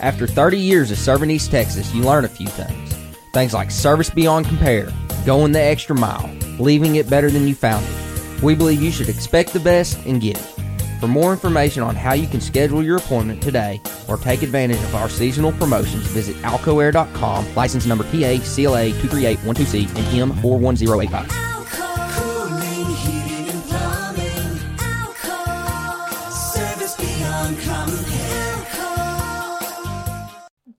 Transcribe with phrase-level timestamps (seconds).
[0.00, 2.94] After 30 years of serving East Texas, you learn a few things.
[3.34, 4.90] Things like service beyond compare,
[5.26, 8.42] going the extra mile, leaving it better than you found it.
[8.42, 10.60] We believe you should expect the best and get it.
[11.00, 14.94] For more information on how you can schedule your appointment today or take advantage of
[14.94, 21.49] our seasonal promotions, visit alcoair.com, license number TA CLA 23812C and M41085.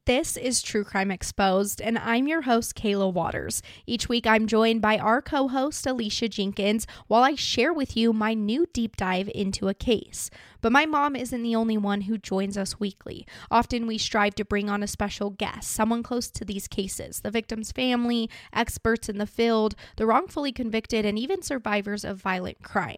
[0.08, 3.62] This is True Crime Exposed, and I'm your host, Kayla Waters.
[3.86, 8.12] Each week, I'm joined by our co host, Alicia Jenkins, while I share with you
[8.12, 10.32] my new deep dive into a case.
[10.60, 13.28] But my mom isn't the only one who joins us weekly.
[13.52, 17.30] Often, we strive to bring on a special guest, someone close to these cases the
[17.30, 22.98] victim's family, experts in the field, the wrongfully convicted, and even survivors of violent crime.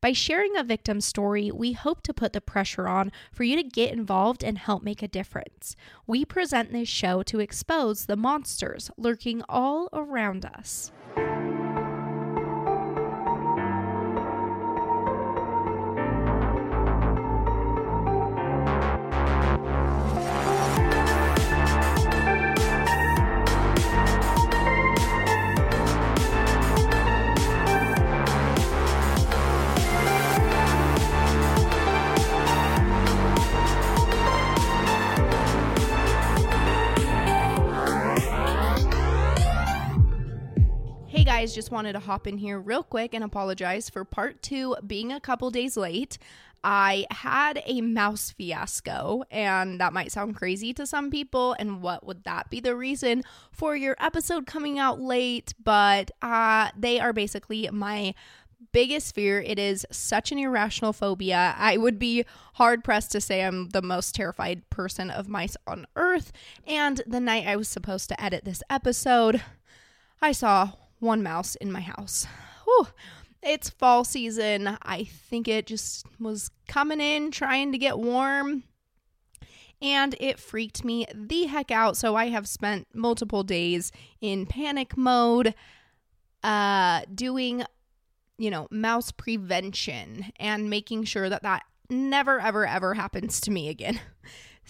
[0.00, 3.62] By sharing a victim's story, we hope to put the pressure on for you to
[3.62, 5.76] get involved and help make a difference.
[6.06, 10.90] We present this show to expose the monsters lurking all around us.
[41.40, 45.10] Guys, just wanted to hop in here real quick and apologize for part two being
[45.10, 46.18] a couple days late.
[46.62, 51.56] I had a mouse fiasco, and that might sound crazy to some people.
[51.58, 55.54] And what would that be the reason for your episode coming out late?
[55.64, 58.12] But uh, they are basically my
[58.72, 59.40] biggest fear.
[59.40, 61.54] It is such an irrational phobia.
[61.56, 65.86] I would be hard pressed to say I'm the most terrified person of mice on
[65.96, 66.32] earth.
[66.66, 69.42] And the night I was supposed to edit this episode,
[70.20, 72.26] I saw one mouse in my house.
[72.64, 72.88] Whew.
[73.42, 74.76] It's fall season.
[74.82, 78.64] I think it just was coming in, trying to get warm.
[79.82, 81.96] And it freaked me the heck out.
[81.96, 85.54] So I have spent multiple days in panic mode,
[86.44, 87.64] uh, doing,
[88.36, 93.68] you know, mouse prevention and making sure that that never, ever, ever happens to me
[93.68, 93.98] again.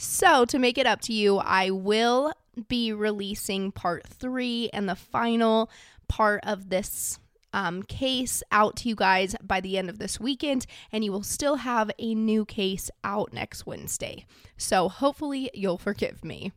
[0.03, 2.33] So, to make it up to you, I will
[2.69, 5.71] be releasing part three and the final
[6.11, 7.21] part of this
[7.53, 11.23] um, case out to you guys by the end of this weekend, and you will
[11.23, 14.27] still have a new case out next Wednesday.
[14.57, 16.53] So, hopefully, you'll forgive me.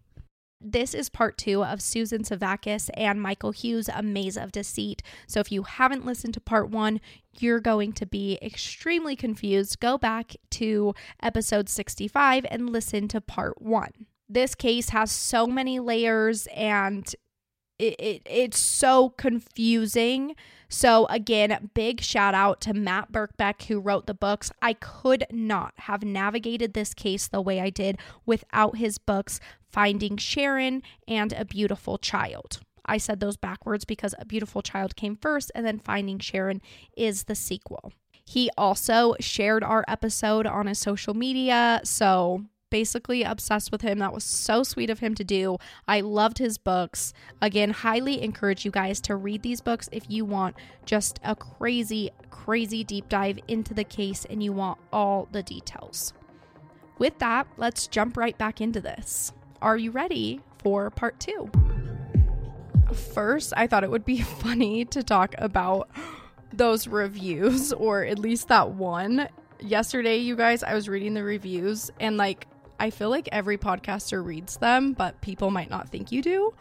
[0.59, 5.03] This is part two of Susan Sevakis and Michael Hughes' A Maze of Deceit.
[5.27, 6.99] So, if you haven't listened to part one,
[7.37, 9.79] you're going to be extremely confused.
[9.79, 13.91] Go back to episode 65 and listen to part one.
[14.29, 17.13] This case has so many layers and
[17.83, 20.35] it, it it's so confusing.
[20.69, 24.51] So again, big shout out to Matt Birkbeck who wrote the books.
[24.61, 29.39] I could not have navigated this case the way I did without his books
[29.71, 32.59] Finding Sharon and A Beautiful Child.
[32.85, 36.61] I said those backwards because A Beautiful Child came first and then Finding Sharon
[36.97, 37.93] is the sequel.
[38.25, 43.99] He also shared our episode on his social media, so basically obsessed with him.
[43.99, 45.57] That was so sweet of him to do.
[45.87, 47.13] I loved his books.
[47.39, 52.09] Again, highly encourage you guys to read these books if you want just a crazy,
[52.31, 56.13] crazy deep dive into the case and you want all the details.
[56.97, 59.33] With that, let's jump right back into this.
[59.61, 61.51] Are you ready for part two?
[63.13, 65.91] First, I thought it would be funny to talk about
[66.51, 69.29] those reviews, or at least that one.
[69.59, 72.47] Yesterday, you guys, I was reading the reviews and like
[72.83, 76.53] I feel like every podcaster reads them, but people might not think you do.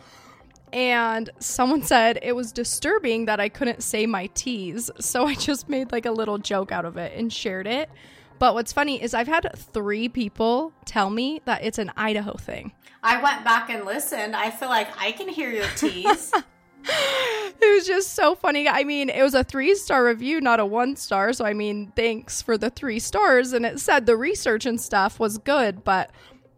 [0.72, 4.88] And someone said it was disturbing that I couldn't say my T's.
[5.00, 7.90] So I just made like a little joke out of it and shared it.
[8.38, 12.70] But what's funny is I've had three people tell me that it's an Idaho thing.
[13.02, 14.36] I went back and listened.
[14.36, 16.32] I feel like I can hear your T's.
[17.62, 18.68] It was just so funny.
[18.68, 21.32] I mean, it was a three star review, not a one star.
[21.32, 23.52] So, I mean, thanks for the three stars.
[23.52, 26.10] And it said the research and stuff was good, but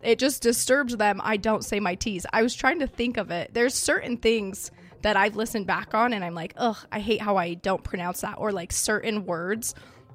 [0.02, 1.20] it just disturbed them.
[1.22, 2.24] I don't say my T's.
[2.32, 3.52] I was trying to think of it.
[3.52, 4.70] There's certain things
[5.02, 8.22] that I've listened back on and I'm like, ugh, I hate how I don't pronounce
[8.22, 9.74] that, or like certain words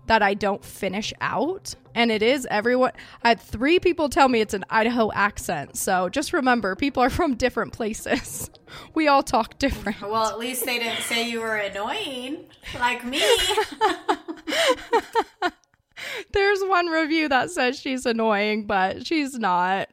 [0.09, 1.75] that I don't finish out.
[1.93, 2.93] And it is everyone.
[3.23, 5.77] I had three people tell me it's an Idaho accent.
[5.77, 8.49] So just remember, people are from different places.
[8.93, 9.99] We all talk different.
[9.99, 12.45] well, at least they didn't say you were annoying
[12.79, 13.19] like me.
[16.33, 19.89] There's one review that says she's annoying, but she's not.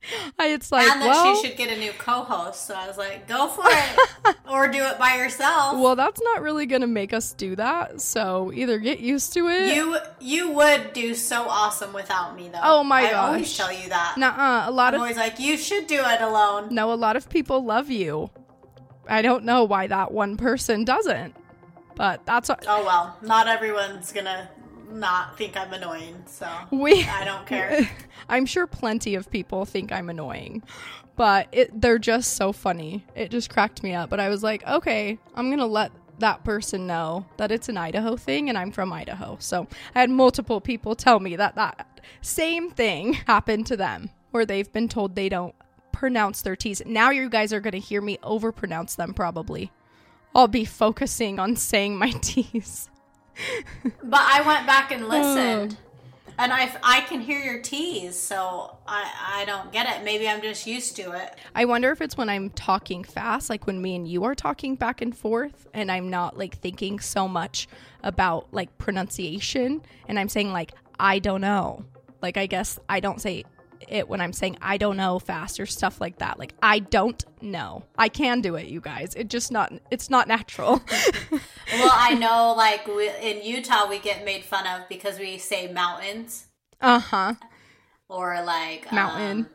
[0.38, 2.66] I, it's like, and that well, she should get a new co-host.
[2.66, 5.78] So I was like, go for it, or do it by yourself.
[5.78, 8.00] well, that's not really going to make us do that.
[8.00, 9.74] So either get used to it.
[9.74, 12.60] you you would do so awesome without me, though.
[12.62, 13.12] Oh my god.
[13.12, 13.56] I always gosh.
[13.56, 14.14] tell you that.
[14.16, 14.64] Nuh-uh.
[14.68, 16.68] A lot I'm of always like, you should do it alone.
[16.74, 18.30] no, a lot of people love you.
[19.08, 21.34] I don't know why that one person doesn't,
[21.94, 24.50] but that's what Oh well, not everyone's gonna
[24.90, 27.04] not think I'm annoying, so we.
[27.04, 27.88] I don't care.
[28.28, 30.62] I'm sure plenty of people think I'm annoying,
[31.16, 33.04] but it, they're just so funny.
[33.14, 34.10] It just cracked me up.
[34.10, 38.16] But I was like, okay, I'm gonna let that person know that it's an Idaho
[38.16, 39.36] thing and I'm from Idaho.
[39.40, 44.46] So I had multiple people tell me that that same thing happened to them, where
[44.46, 45.54] they've been told they don't
[45.92, 46.82] pronounce their T's.
[46.86, 49.70] Now you guys are gonna hear me overpronounce them probably.
[50.34, 52.90] I'll be focusing on saying my T's.
[54.02, 56.32] But I went back and listened, Oh.
[56.38, 60.04] and I I can hear your T's, so I I don't get it.
[60.04, 61.34] Maybe I'm just used to it.
[61.54, 64.74] I wonder if it's when I'm talking fast, like when me and you are talking
[64.76, 67.68] back and forth, and I'm not like thinking so much
[68.02, 71.84] about like pronunciation, and I'm saying like, I don't know.
[72.20, 73.44] Like, I guess I don't say
[73.86, 76.38] it when I'm saying I don't know fast or stuff like that.
[76.38, 77.84] Like, I don't know.
[77.96, 79.14] I can do it, you guys.
[79.14, 80.82] It just not, it's not natural.
[81.70, 85.70] Well, I know like we, in Utah we get made fun of because we say
[85.70, 86.46] mountains
[86.80, 87.34] uh huh.
[88.08, 89.38] or like Mountain.
[89.40, 89.46] um,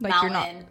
[0.00, 0.46] Like, you're not.
[0.48, 0.66] mountain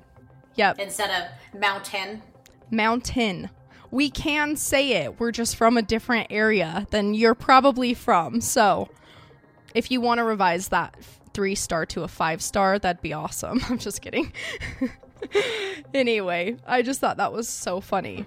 [0.56, 0.80] Yep.
[0.80, 2.24] instead of mountain.
[2.72, 3.52] Mountain.
[3.92, 5.20] We can say it.
[5.20, 8.42] We're just from a different area than you're probably from.
[8.42, 8.90] So,
[9.76, 10.96] if you want to revise that
[11.36, 13.60] three star to a five star, that'd be awesome.
[13.70, 14.34] I'm just kidding.
[15.94, 18.26] anyway, I just thought that was so funny.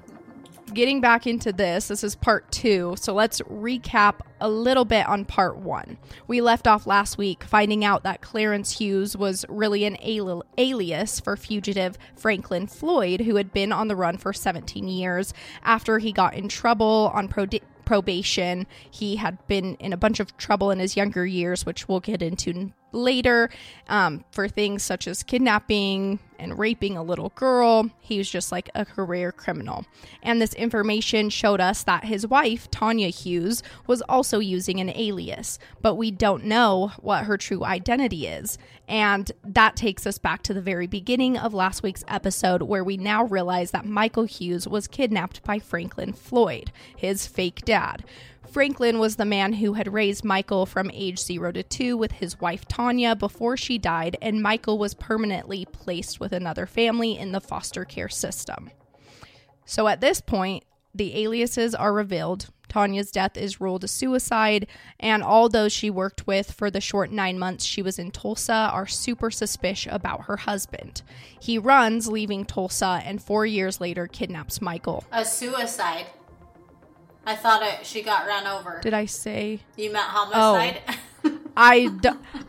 [0.75, 2.94] Getting back into this, this is part two.
[3.00, 5.96] So let's recap a little bit on part one.
[6.26, 11.20] We left off last week finding out that Clarence Hughes was really an ali- alias
[11.20, 15.32] for fugitive Franklin Floyd, who had been on the run for 17 years
[15.64, 17.46] after he got in trouble on pro-
[17.87, 18.66] probation.
[18.90, 22.20] He had been in a bunch of trouble in his younger years, which we'll get
[22.20, 23.50] into later,
[23.88, 27.90] um, for things such as kidnapping and raping a little girl.
[28.00, 29.85] He was just like a career criminal.
[30.23, 35.58] And this information showed us that his wife, Tanya Hughes, was also using an alias,
[35.82, 38.56] but we don't know what her true identity is.
[38.87, 42.96] And that takes us back to the very beginning of last week's episode, where we
[42.96, 48.05] now realize that Michael Hughes was kidnapped by Franklin Floyd, his fake dad.
[48.50, 52.41] Franklin was the man who had raised Michael from age 0 to 2 with his
[52.41, 57.41] wife Tanya before she died, and Michael was permanently placed with another family in the
[57.41, 58.71] foster care system.
[59.65, 60.65] So at this point,
[60.95, 62.49] the aliases are revealed.
[62.69, 64.67] Tanya's death is ruled a suicide,
[64.99, 68.71] and all those she worked with for the short nine months she was in Tulsa
[68.73, 71.03] are super suspicious about her husband.
[71.41, 75.05] He runs, leaving Tulsa, and four years later kidnaps Michael.
[75.12, 76.06] A suicide.
[77.28, 77.84] I thought it.
[77.84, 78.80] She got ran over.
[78.82, 80.80] Did I say You meant homicide.
[80.88, 80.94] Oh,
[81.56, 82.08] I, d-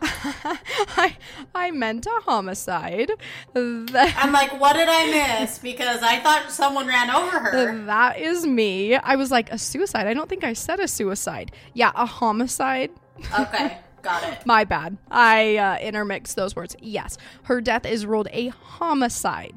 [0.96, 1.16] I,
[1.54, 3.10] I meant a homicide.
[3.52, 5.58] That, I'm like, what did I miss?
[5.58, 7.84] Because I thought someone ran over her.
[7.86, 8.94] that is me.
[8.94, 10.06] I was like, a suicide.
[10.06, 11.50] I don't think I said a suicide.
[11.74, 12.90] Yeah, a homicide.
[13.38, 14.46] Okay, got it.
[14.46, 14.96] My bad.
[15.10, 16.74] I uh, intermixed those words.
[16.80, 19.56] Yes, her death is ruled a homicide,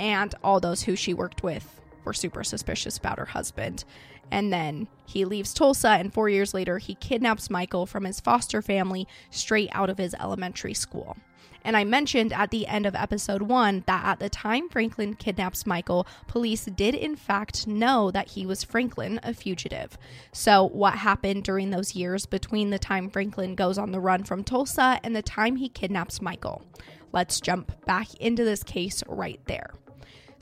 [0.00, 3.84] and all those who she worked with were super suspicious about her husband.
[4.32, 8.62] And then he leaves Tulsa, and four years later, he kidnaps Michael from his foster
[8.62, 11.18] family straight out of his elementary school.
[11.62, 15.66] And I mentioned at the end of episode one that at the time Franklin kidnaps
[15.66, 19.98] Michael, police did in fact know that he was Franklin, a fugitive.
[20.32, 24.44] So, what happened during those years between the time Franklin goes on the run from
[24.44, 26.64] Tulsa and the time he kidnaps Michael?
[27.12, 29.72] Let's jump back into this case right there.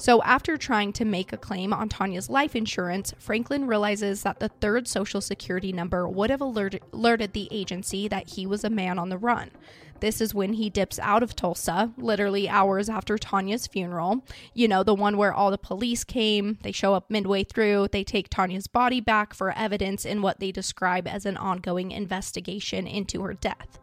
[0.01, 4.49] So, after trying to make a claim on Tanya's life insurance, Franklin realizes that the
[4.49, 8.99] third social security number would have alerted, alerted the agency that he was a man
[8.99, 9.51] on the run.
[10.01, 14.25] This is when he dips out of Tulsa, literally hours after Tanya's funeral.
[14.55, 18.03] You know, the one where all the police came, they show up midway through, they
[18.03, 23.21] take Tanya's body back for evidence in what they describe as an ongoing investigation into
[23.21, 23.79] her death.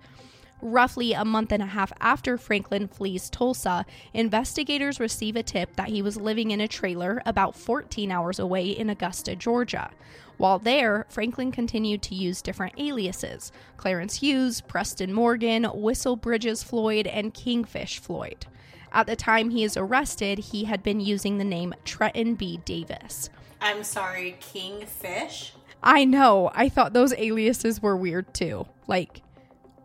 [0.61, 5.89] Roughly a month and a half after Franklin flees Tulsa, investigators receive a tip that
[5.89, 9.91] he was living in a trailer about 14 hours away in Augusta, Georgia.
[10.37, 17.05] While there, Franklin continued to use different aliases Clarence Hughes, Preston Morgan, Whistle Bridges Floyd,
[17.05, 18.47] and Kingfish Floyd.
[18.91, 22.59] At the time he is arrested, he had been using the name Trenton B.
[22.65, 23.29] Davis.
[23.61, 25.53] I'm sorry, Kingfish.
[25.83, 28.67] I know, I thought those aliases were weird too.
[28.87, 29.21] Like,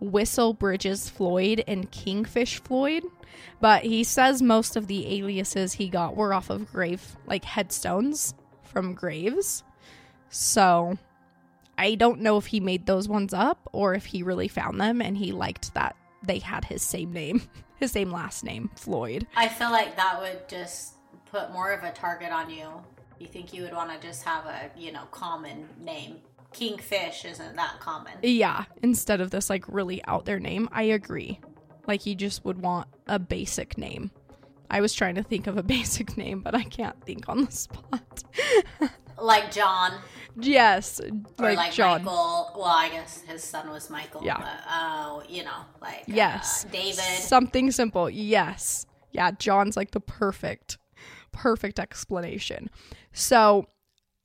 [0.03, 3.05] Whistle Bridges Floyd and Kingfish Floyd.
[3.61, 8.35] But he says most of the aliases he got were off of grave, like headstones
[8.63, 9.63] from graves.
[10.29, 10.99] So
[11.79, 15.01] I don't know if he made those ones up or if he really found them
[15.01, 17.43] and he liked that they had his same name,
[17.77, 19.27] his same last name, Floyd.
[19.37, 20.95] I feel like that would just
[21.27, 22.69] put more of a target on you.
[23.19, 26.17] You think you would want to just have a, you know, common name.
[26.53, 28.13] Kingfish isn't that common.
[28.23, 31.41] Yeah, instead of this like really out there name, I agree.
[31.87, 34.11] Like you just would want a basic name.
[34.71, 37.53] I was trying to think of a basic name, but I can't think on the
[37.53, 38.25] spot.
[39.21, 39.93] Like John
[40.41, 42.05] yes, or like, like, John.
[42.05, 42.53] Michael.
[42.57, 44.23] Well, I guess his son was Michael.
[44.25, 44.39] Yeah.
[44.39, 46.65] But, uh, you know, like uh, Yes.
[46.65, 46.99] David.
[46.99, 48.11] Something simple.
[48.11, 48.87] Yes.
[49.13, 50.79] Yeah, John's like the perfect,
[51.31, 52.71] perfect explanation.
[53.13, 53.69] So,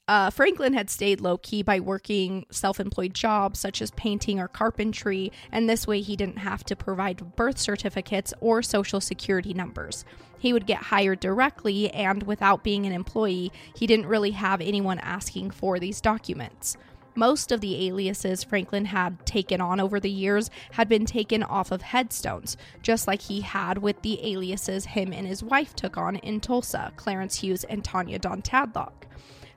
[0.07, 4.47] uh, Franklin had stayed low key by working self employed jobs such as painting or
[4.47, 10.05] carpentry, and this way he didn't have to provide birth certificates or social security numbers.
[10.39, 14.99] He would get hired directly, and without being an employee, he didn't really have anyone
[14.99, 16.77] asking for these documents.
[17.13, 21.71] Most of the aliases Franklin had taken on over the years had been taken off
[21.71, 26.17] of headstones, just like he had with the aliases him and his wife took on
[26.17, 29.07] in Tulsa, Clarence Hughes and Tanya Dawn Tadlock.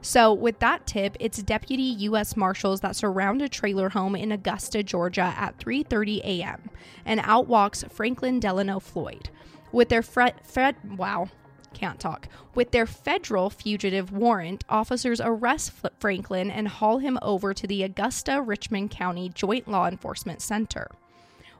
[0.02, 2.36] So, with that tip, it's deputy U.S.
[2.36, 6.70] Marshals that surround a trailer home in Augusta, Georgia at 3:30 a.m.
[7.04, 9.28] and out walks Franklin Delano Floyd.
[9.72, 11.28] With their fre- fed- wow,
[11.74, 12.28] can't talk.
[12.54, 18.40] With their federal fugitive warrant, officers arrest Franklin and haul him over to the Augusta
[18.40, 20.88] Richmond County Joint Law Enforcement Center.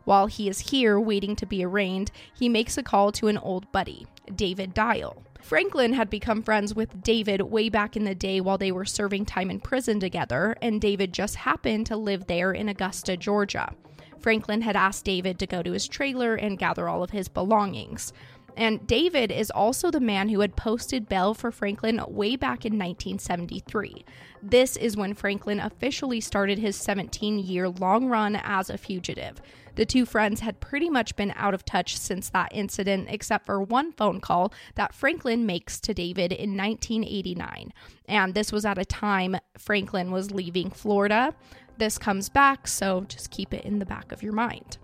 [0.04, 3.70] While he is here waiting to be arraigned, he makes a call to an old
[3.70, 5.22] buddy, David Dial.
[5.42, 9.24] Franklin had become friends with David way back in the day while they were serving
[9.24, 13.72] time in prison together, and David just happened to live there in Augusta, Georgia.
[14.20, 18.12] Franklin had asked David to go to his trailer and gather all of his belongings.
[18.56, 22.72] And David is also the man who had posted bail for Franklin way back in
[22.74, 24.04] 1973.
[24.42, 29.40] This is when Franklin officially started his 17 year long run as a fugitive.
[29.76, 33.62] The two friends had pretty much been out of touch since that incident, except for
[33.62, 37.72] one phone call that Franklin makes to David in 1989.
[38.08, 41.34] And this was at a time Franklin was leaving Florida.
[41.78, 44.76] This comes back, so just keep it in the back of your mind.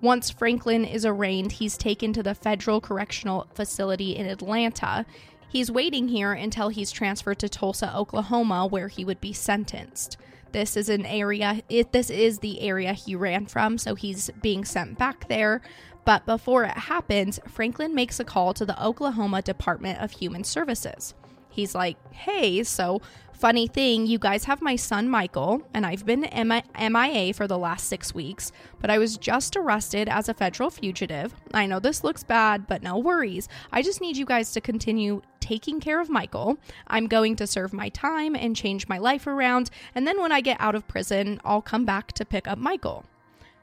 [0.00, 5.06] Once Franklin is arraigned, he's taken to the Federal Correctional Facility in Atlanta.
[5.48, 10.18] He's waiting here until he's transferred to Tulsa, Oklahoma, where he would be sentenced.
[10.52, 14.64] This is an area, it, this is the area he ran from, so he's being
[14.64, 15.62] sent back there.
[16.04, 21.14] But before it happens, Franklin makes a call to the Oklahoma Department of Human Services.
[21.56, 23.00] He's like, hey, so
[23.32, 27.88] funny thing, you guys have my son Michael, and I've been MIA for the last
[27.88, 31.34] six weeks, but I was just arrested as a federal fugitive.
[31.54, 33.48] I know this looks bad, but no worries.
[33.72, 36.58] I just need you guys to continue taking care of Michael.
[36.88, 40.42] I'm going to serve my time and change my life around, and then when I
[40.42, 43.04] get out of prison, I'll come back to pick up Michael.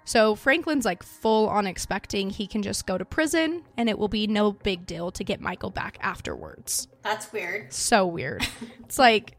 [0.05, 4.07] So Franklin's like full on expecting he can just go to prison and it will
[4.07, 6.87] be no big deal to get Michael back afterwards.
[7.01, 7.71] That's weird.
[7.71, 8.45] So weird.
[8.79, 9.37] it's like,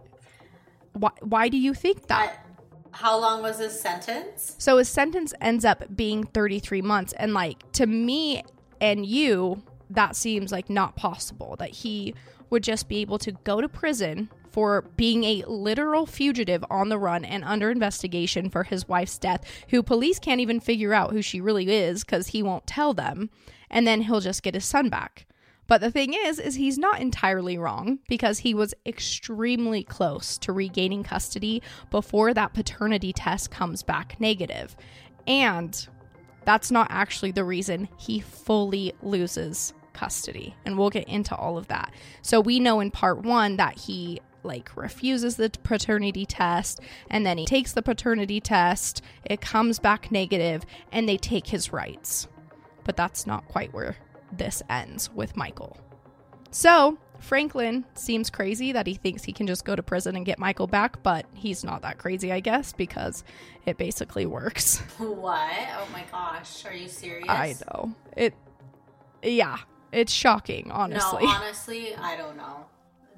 [0.92, 2.38] why, why do you think that?
[2.44, 4.54] But how long was his sentence?
[4.58, 7.12] So his sentence ends up being 33 months.
[7.14, 8.42] And like, to me
[8.80, 12.14] and you, that seems like not possible that he
[12.50, 16.96] would just be able to go to prison for being a literal fugitive on the
[16.96, 21.20] run and under investigation for his wife's death, who police can't even figure out who
[21.20, 23.30] she really is because he won't tell them.
[23.68, 25.26] And then he'll just get his son back.
[25.66, 30.52] But the thing is, is he's not entirely wrong because he was extremely close to
[30.52, 34.76] regaining custody before that paternity test comes back negative.
[35.26, 35.88] And
[36.44, 40.54] that's not actually the reason he fully loses custody.
[40.64, 41.92] And we'll get into all of that.
[42.22, 47.38] So we know in part one that he like refuses the paternity test and then
[47.38, 52.28] he takes the paternity test, it comes back negative, and they take his rights.
[52.84, 53.96] But that's not quite where
[54.32, 55.78] this ends with Michael.
[56.50, 60.38] So, Franklin seems crazy that he thinks he can just go to prison and get
[60.38, 63.24] Michael back, but he's not that crazy, I guess, because
[63.66, 64.82] it basically works.
[64.98, 65.50] What?
[65.78, 66.64] Oh my gosh.
[66.66, 67.28] Are you serious?
[67.28, 67.94] I know.
[68.16, 68.34] It,
[69.22, 69.58] yeah,
[69.90, 71.24] it's shocking, honestly.
[71.24, 72.66] No, honestly, I don't know.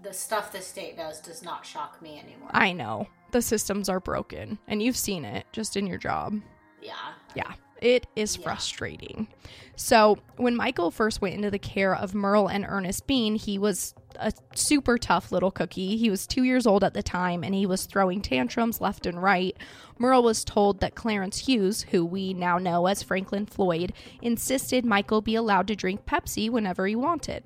[0.02, 2.50] The stuff the state does does not shock me anymore.
[2.52, 3.08] I know.
[3.32, 6.40] The systems are broken, and you've seen it just in your job.
[6.80, 6.94] yeah.
[7.34, 9.28] Yeah, it is frustrating.
[9.74, 13.94] So, when Michael first went into the care of Merle and Ernest Bean, he was
[14.18, 15.96] a super tough little cookie.
[15.96, 19.22] He was two years old at the time and he was throwing tantrums left and
[19.22, 19.56] right.
[19.98, 25.20] Merle was told that Clarence Hughes, who we now know as Franklin Floyd, insisted Michael
[25.20, 27.44] be allowed to drink Pepsi whenever he wanted.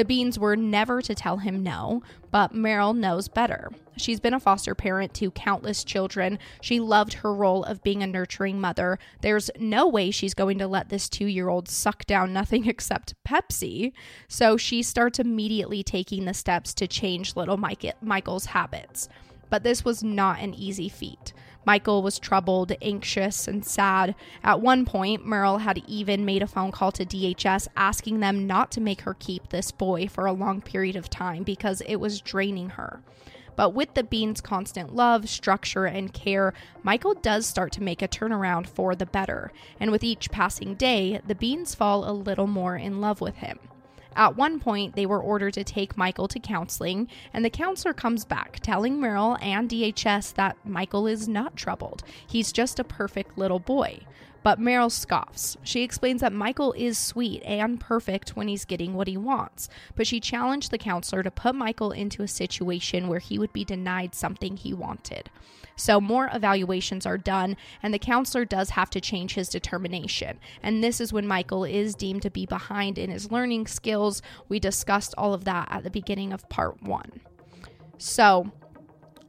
[0.00, 3.70] The Beans were never to tell him no, but Merle knows better.
[3.98, 6.38] She's been a foster parent to countless children.
[6.62, 8.98] She loved her role of being a nurturing mother.
[9.20, 13.12] There's no way she's going to let this two year old suck down nothing except
[13.28, 13.92] Pepsi.
[14.26, 19.06] So she starts immediately taking the steps to change little Michael's habits.
[19.50, 21.34] But this was not an easy feat.
[21.70, 24.16] Michael was troubled, anxious, and sad.
[24.42, 28.72] At one point, Merle had even made a phone call to DHS asking them not
[28.72, 32.20] to make her keep this boy for a long period of time because it was
[32.20, 33.02] draining her.
[33.54, 38.08] But with the Beans' constant love, structure, and care, Michael does start to make a
[38.08, 39.52] turnaround for the better.
[39.78, 43.60] And with each passing day, the Beans fall a little more in love with him.
[44.16, 48.24] At one point, they were ordered to take Michael to counseling, and the counselor comes
[48.24, 52.02] back, telling Merle and DHS that Michael is not troubled.
[52.26, 54.00] He's just a perfect little boy.
[54.42, 55.56] But Merle scoffs.
[55.62, 60.06] She explains that Michael is sweet and perfect when he's getting what he wants, but
[60.06, 64.14] she challenged the counselor to put Michael into a situation where he would be denied
[64.14, 65.30] something he wanted.
[65.76, 70.38] So, more evaluations are done, and the counselor does have to change his determination.
[70.62, 74.20] And this is when Michael is deemed to be behind in his learning skills.
[74.48, 77.20] We discussed all of that at the beginning of part one.
[77.96, 78.52] So,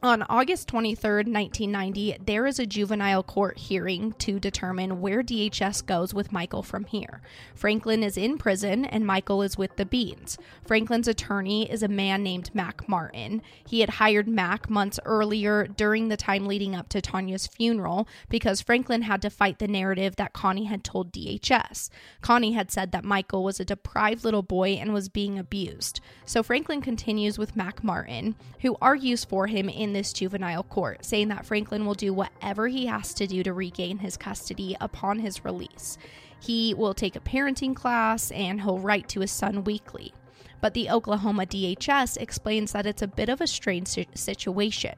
[0.02, 6.12] on August 23rd, 1990, there is a juvenile court hearing to determine where DHS goes
[6.12, 7.20] with Michael from here.
[7.54, 10.38] Franklin is in prison and Michael is with the Beans.
[10.66, 13.42] Franklin's attorney is a man named Mac Martin.
[13.64, 18.60] He had hired Mac months earlier during the time leading up to Tanya's funeral because
[18.60, 21.90] Franklin had to fight the narrative that Connie had told DHS.
[22.20, 26.00] Connie had said that Michael was a deprived little boy and was being abused.
[26.24, 31.28] So Franklin continues with Mac Martin, who argues for him in this juvenile court, saying
[31.28, 35.44] that Franklin will do whatever he has to do to regain his custody upon his
[35.44, 35.98] release.
[36.40, 40.12] He will take a parenting class and he'll write to his son weekly.
[40.60, 44.94] But the Oklahoma DHS explains that it's a bit of a strange situation.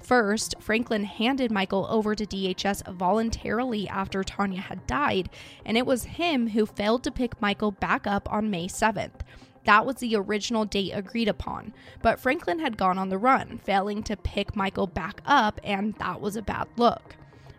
[0.00, 5.28] First, Franklin handed Michael over to DHS voluntarily after Tanya had died,
[5.64, 9.20] and it was him who failed to pick Michael back up on May 7th.
[9.68, 14.02] That was the original date agreed upon, but Franklin had gone on the run, failing
[14.04, 17.16] to pick Michael back up, and that was a bad look.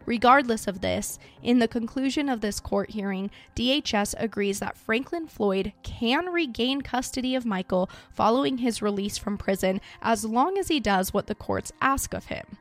[0.07, 5.71] Regardless of this, in the conclusion of this court hearing, DHS agrees that Franklin Floyd
[5.83, 11.13] can regain custody of Michael following his release from prison as long as he does
[11.13, 12.57] what the courts ask of him.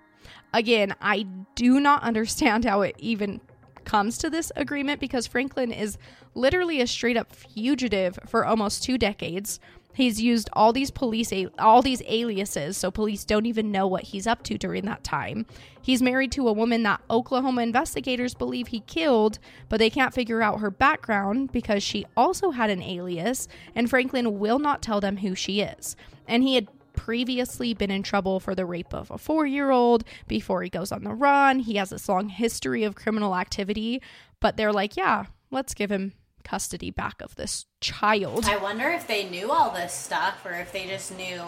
[0.52, 1.22] Again, I
[1.54, 3.40] do not understand how it even
[3.88, 5.96] comes to this agreement because Franklin is
[6.35, 9.59] literally a straight up fugitive for almost two decades.
[9.94, 14.29] He's used all these police all these aliases so police don't even know what he's
[14.29, 15.46] up to during that time.
[15.83, 20.42] He's married to a woman that Oklahoma investigators believe he killed, but they can't figure
[20.42, 25.16] out her background because she also had an alias and Franklin will not tell them
[25.16, 25.96] who she is.
[26.29, 30.02] And he had previously been in trouble for the rape of a four year old
[30.26, 31.61] before he goes on the run.
[31.61, 34.02] He has this long history of criminal activity,
[34.40, 36.12] but they're like, yeah, let's give him
[36.44, 38.46] custody back of this child.
[38.46, 41.40] I wonder if they knew all this stuff or if they just knew,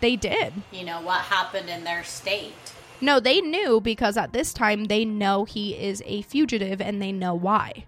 [0.00, 0.52] They did.
[0.72, 2.52] you know, what happened in their state.
[3.00, 7.12] No, they knew because at this time they know he is a fugitive and they
[7.12, 7.84] know why.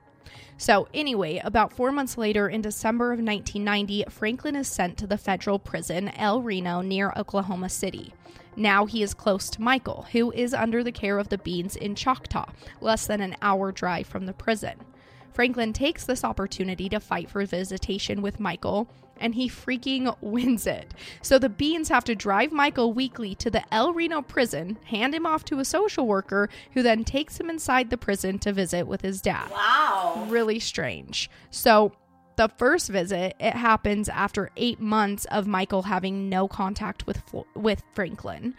[0.61, 5.17] So, anyway, about four months later, in December of 1990, Franklin is sent to the
[5.17, 8.13] federal prison El Reno near Oklahoma City.
[8.57, 11.95] Now he is close to Michael, who is under the care of the Beans in
[11.95, 14.75] Choctaw, less than an hour drive from the prison.
[15.33, 18.89] Franklin takes this opportunity to fight for visitation with Michael,
[19.21, 20.95] and he freaking wins it.
[21.23, 25.27] So the Beans have to drive Michael weekly to the El Reno prison, hand him
[25.27, 29.03] off to a social worker who then takes him inside the prison to visit with
[29.03, 29.51] his dad.
[29.51, 30.27] Wow.
[30.29, 31.31] Really strange.
[31.51, 31.93] So
[32.37, 37.21] the first visit, it happens after eight months of Michael having no contact with
[37.55, 38.55] with Franklin,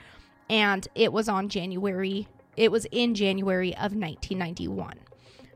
[0.49, 2.27] and it was on January.
[2.57, 4.99] It was in January of 1991.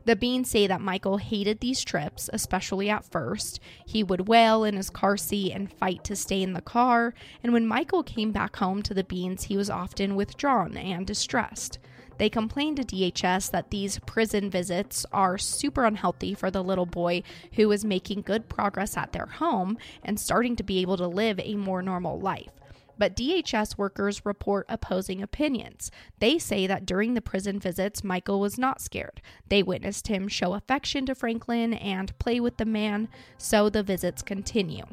[0.06, 3.58] The Beans say that Michael hated these trips, especially at first.
[3.86, 7.54] He would wail in his car seat and fight to stay in the car, and
[7.54, 11.78] when Michael came back home to the Beans, he was often withdrawn and distressed.
[12.18, 17.22] They complained to DHS that these prison visits are super unhealthy for the little boy
[17.54, 21.40] who is making good progress at their home and starting to be able to live
[21.40, 22.50] a more normal life.
[22.98, 25.90] But DHS workers report opposing opinions.
[26.18, 29.20] They say that during the prison visits, Michael was not scared.
[29.48, 34.22] They witnessed him show affection to Franklin and play with the man, so the visits
[34.22, 34.84] continue.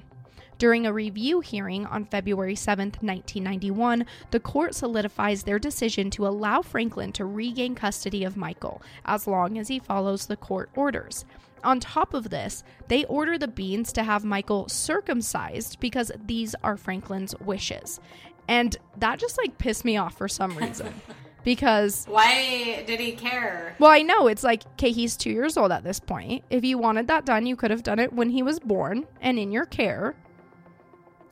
[0.62, 6.62] During a review hearing on February 7, 1991, the court solidifies their decision to allow
[6.62, 11.26] Franklin to regain custody of Michael as long as he follows the court orders.
[11.64, 16.78] On top of this, they order the Beans to have Michael circumcised because these are
[16.78, 18.00] Franklin's wishes.
[18.48, 20.94] And that just like pissed me off for some reason.
[21.44, 23.76] because Why did he care?
[23.80, 26.44] well, I know it's like, okay, he's two years old at this point.
[26.52, 29.40] If you wanted that done, you could have done it when he was born and
[29.40, 30.14] in your care.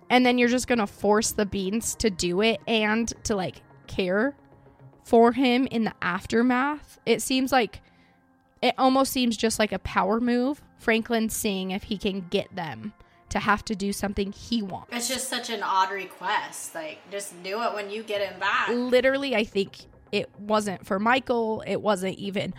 [0.09, 3.61] And then you're just going to force the beans to do it and to like
[3.87, 4.35] care
[5.03, 6.99] for him in the aftermath.
[7.05, 7.81] It seems like
[8.61, 10.61] it almost seems just like a power move.
[10.77, 12.93] Franklin seeing if he can get them
[13.29, 14.89] to have to do something he wants.
[14.91, 16.73] It's just such an odd request.
[16.73, 18.69] Like, just do it when you get him back.
[18.69, 19.77] literally i think
[20.11, 22.53] it wasn't for michael it wasn't even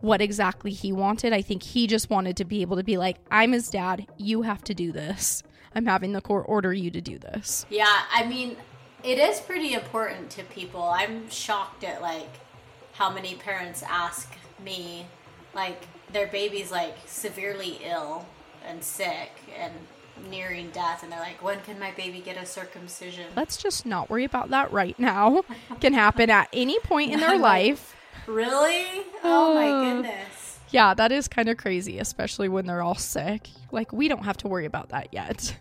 [0.00, 3.16] what exactly he wanted i think he just wanted to be able to be like
[3.30, 5.42] i'm his dad you have to do this
[5.74, 8.56] i'm having the court order you to do this Yeah, I mean,
[9.02, 10.82] it is pretty important to people.
[10.82, 12.30] I'm shocked at like
[12.94, 14.32] how many parents ask
[14.64, 15.06] me
[15.54, 15.82] like
[16.12, 18.24] their baby's like severely ill
[18.66, 19.72] and sick and
[20.30, 24.08] nearing death and they're like, "When can my baby get a circumcision?" let's just not
[24.08, 25.42] worry about that right now
[25.80, 27.94] can happen at any point in their life
[28.26, 28.86] Really?
[29.22, 30.60] Oh my goodness.
[30.70, 34.36] yeah that is kind of crazy especially when they're all sick like we don't have
[34.38, 35.56] to worry about that yet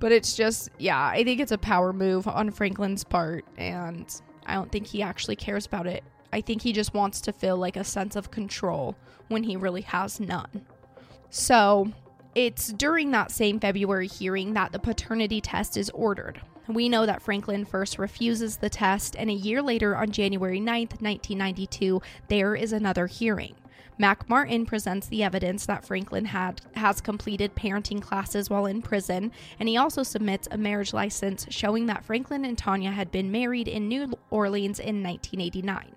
[0.00, 4.54] but it's just yeah i think it's a power move on franklin's part and i
[4.54, 7.76] don't think he actually cares about it i think he just wants to feel like
[7.76, 8.96] a sense of control
[9.28, 10.64] when he really has none
[11.30, 11.92] so
[12.34, 16.40] it's during that same February hearing that the paternity test is ordered.
[16.68, 21.00] We know that Franklin first refuses the test, and a year later, on January 9th,
[21.00, 23.54] 1992, there is another hearing.
[24.00, 29.32] Mac Martin presents the evidence that Franklin had has completed parenting classes while in prison,
[29.58, 33.66] and he also submits a marriage license showing that Franklin and Tanya had been married
[33.66, 35.96] in New Orleans in 1989.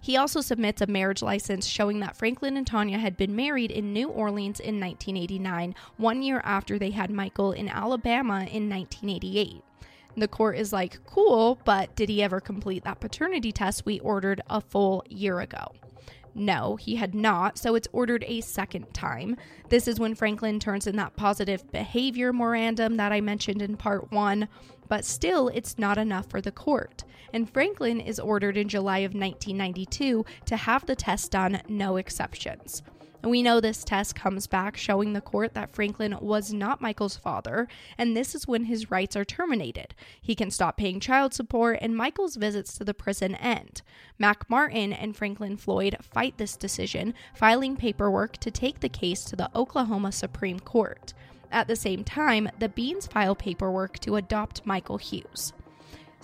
[0.00, 3.92] He also submits a marriage license showing that Franklin and Tanya had been married in
[3.92, 9.62] New Orleans in 1989, one year after they had Michael in Alabama in 1988.
[10.16, 14.40] The court is like, cool, but did he ever complete that paternity test we ordered
[14.48, 15.72] a full year ago?
[16.34, 19.36] No, he had not, so it's ordered a second time.
[19.68, 24.10] This is when Franklin turns in that positive behavior memorandum that I mentioned in part
[24.12, 24.48] one,
[24.88, 27.04] but still, it's not enough for the court.
[27.32, 32.82] And Franklin is ordered in July of 1992 to have the test done, no exceptions.
[33.24, 37.68] We know this test comes back showing the court that Franklin was not Michael's father,
[37.96, 39.94] and this is when his rights are terminated.
[40.20, 43.82] He can stop paying child support, and Michael's visits to the prison end.
[44.18, 49.36] Mac Martin and Franklin Floyd fight this decision, filing paperwork to take the case to
[49.36, 51.14] the Oklahoma Supreme Court.
[51.52, 55.52] At the same time, the Beans file paperwork to adopt Michael Hughes.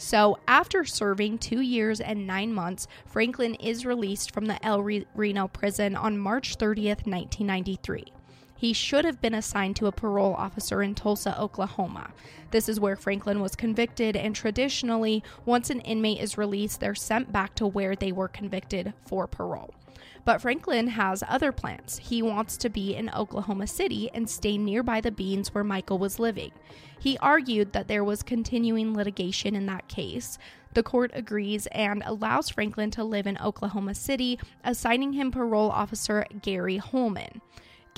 [0.00, 5.48] So, after serving two years and nine months, Franklin is released from the El Reno
[5.48, 8.12] prison on March 30th, 1993.
[8.58, 12.10] He should have been assigned to a parole officer in Tulsa, Oklahoma.
[12.50, 17.30] This is where Franklin was convicted, and traditionally, once an inmate is released, they're sent
[17.30, 19.72] back to where they were convicted for parole.
[20.24, 21.98] But Franklin has other plans.
[21.98, 26.18] He wants to be in Oklahoma City and stay nearby the Beans where Michael was
[26.18, 26.50] living.
[26.98, 30.36] He argued that there was continuing litigation in that case.
[30.74, 36.26] The court agrees and allows Franklin to live in Oklahoma City, assigning him parole officer
[36.42, 37.40] Gary Holman.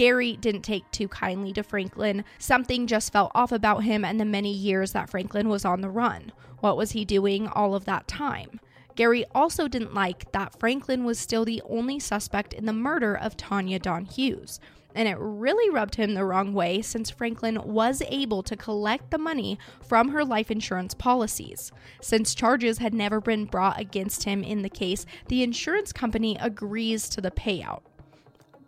[0.00, 2.24] Gary didn't take too kindly to Franklin.
[2.38, 5.90] Something just felt off about him and the many years that Franklin was on the
[5.90, 6.32] run.
[6.60, 8.60] What was he doing all of that time?
[8.96, 13.36] Gary also didn't like that Franklin was still the only suspect in the murder of
[13.36, 14.58] Tanya Dawn Hughes.
[14.94, 19.18] And it really rubbed him the wrong way since Franklin was able to collect the
[19.18, 21.72] money from her life insurance policies.
[22.00, 27.06] Since charges had never been brought against him in the case, the insurance company agrees
[27.10, 27.82] to the payout.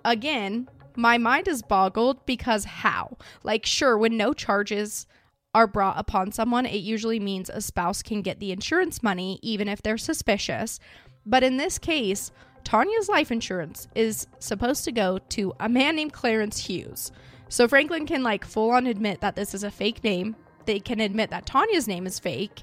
[0.05, 3.17] Again, my mind is boggled because how?
[3.43, 5.07] Like, sure, when no charges
[5.55, 9.69] are brought upon someone, it usually means a spouse can get the insurance money even
[9.69, 10.81] if they're suspicious.
[11.27, 12.33] But in this case,
[12.65, 17.13] Tanya's life insurance is supposed to go to a man named Clarence Hughes.
[17.49, 20.37] So Franklin can like full on admit that this is a fake name.
[20.65, 22.63] They can admit that Tanya's name is fake.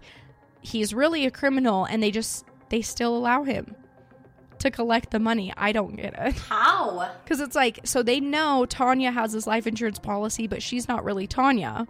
[0.62, 3.76] He's really a criminal and they just they still allow him
[4.60, 5.54] to collect the money.
[5.58, 6.34] I don't get it.
[6.34, 7.12] How?
[7.24, 11.04] Because it's like, so they know Tanya has this life insurance policy, but she's not
[11.04, 11.88] really Tanya.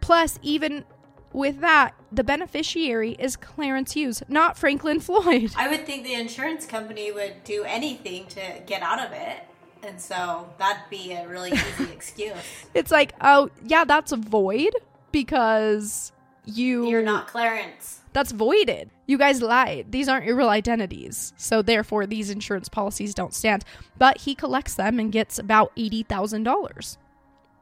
[0.00, 0.84] Plus, even
[1.32, 5.52] with that, the beneficiary is Clarence Hughes, not Franklin Floyd.
[5.56, 9.44] I would think the insurance company would do anything to get out of it.
[9.82, 12.34] And so that'd be a really easy excuse.
[12.74, 14.72] It's like, oh, yeah, that's a void
[15.12, 16.12] because
[16.44, 17.99] you You're not Clarence.
[18.12, 18.90] That's voided.
[19.06, 19.92] You guys lied.
[19.92, 21.32] These aren't your real identities.
[21.36, 23.64] So therefore these insurance policies don't stand.
[23.98, 26.96] But he collects them and gets about $80,000.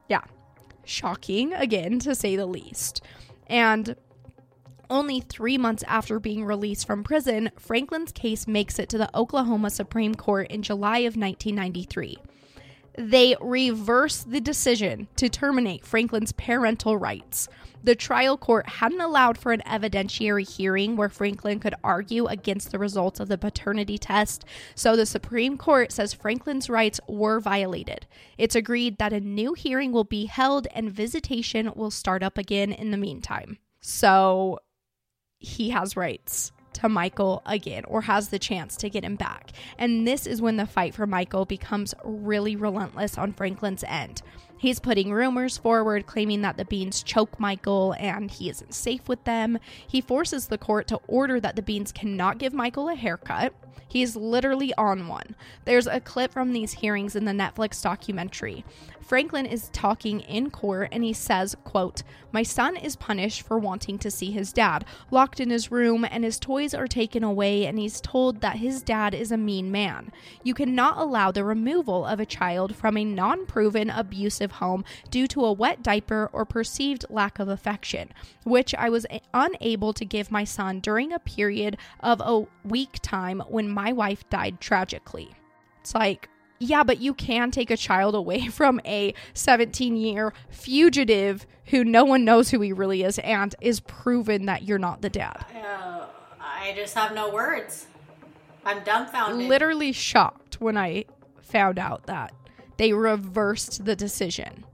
[0.07, 0.23] Yeah.
[0.85, 3.01] Shocking again to say the least.
[3.47, 3.95] And
[4.89, 9.69] only 3 months after being released from prison, Franklin's case makes it to the Oklahoma
[9.69, 12.17] Supreme Court in July of 1993
[12.99, 17.47] they reverse the decision to terminate Franklin's parental rights.
[17.81, 22.77] The trial court hadn't allowed for an evidentiary hearing where Franklin could argue against the
[22.77, 24.43] results of the paternity test,
[24.75, 28.05] so the Supreme Court says Franklin's rights were violated.
[28.37, 32.73] It's agreed that a new hearing will be held and visitation will start up again
[32.73, 33.59] in the meantime.
[33.79, 34.59] So
[35.37, 39.51] he has rights to Michael again or has the chance to get him back.
[39.77, 44.21] And this is when the fight for Michael becomes really relentless on Franklin's end.
[44.57, 49.23] He's putting rumors forward claiming that the Beans choke Michael and he isn't safe with
[49.23, 49.57] them.
[49.87, 53.53] He forces the court to order that the Beans cannot give Michael a haircut.
[53.87, 55.35] He's literally on one.
[55.65, 58.65] There's a clip from these hearings in the Netflix documentary.
[59.09, 63.97] Franklin is talking in court and he says, quote, "My son is punished for wanting
[63.97, 67.79] to see his dad, locked in his room and his toys are taken away and
[67.79, 70.11] he's told that his dad is a mean man.
[70.43, 75.43] You cannot allow the removal of a child from a non-proven abusive home due to
[75.43, 78.11] a wet diaper or perceived lack of affection,
[78.43, 83.41] which I was unable to give my son during a period of a week time
[83.47, 85.31] when my wife died tragically."
[85.81, 91.47] It's like, yeah, but you can take a child away from a 17 year fugitive
[91.65, 95.09] who no one knows who he really is and is proven that you're not the
[95.09, 95.45] dad.
[95.55, 96.07] Uh,
[96.39, 97.87] I just have no words.
[98.65, 99.47] I'm dumbfounded.
[99.47, 101.05] Literally shocked when I
[101.41, 102.33] found out that
[102.77, 104.65] they reversed the decision.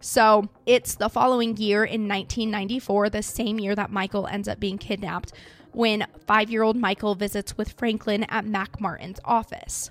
[0.00, 4.78] So it's the following year in 1994, the same year that Michael ends up being
[4.78, 5.32] kidnapped,
[5.72, 9.90] when five year old Michael visits with Franklin at Mac Martin's office.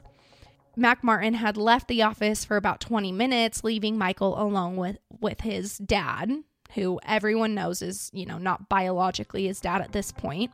[0.76, 5.42] Mac Martin had left the office for about 20 minutes, leaving Michael alone with, with
[5.42, 6.32] his dad,
[6.76, 10.52] who everyone knows is, you know, not biologically his dad at this point.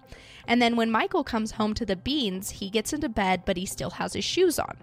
[0.47, 3.65] And then when Michael comes home to the beans, he gets into bed, but he
[3.67, 4.77] still has his shoes on.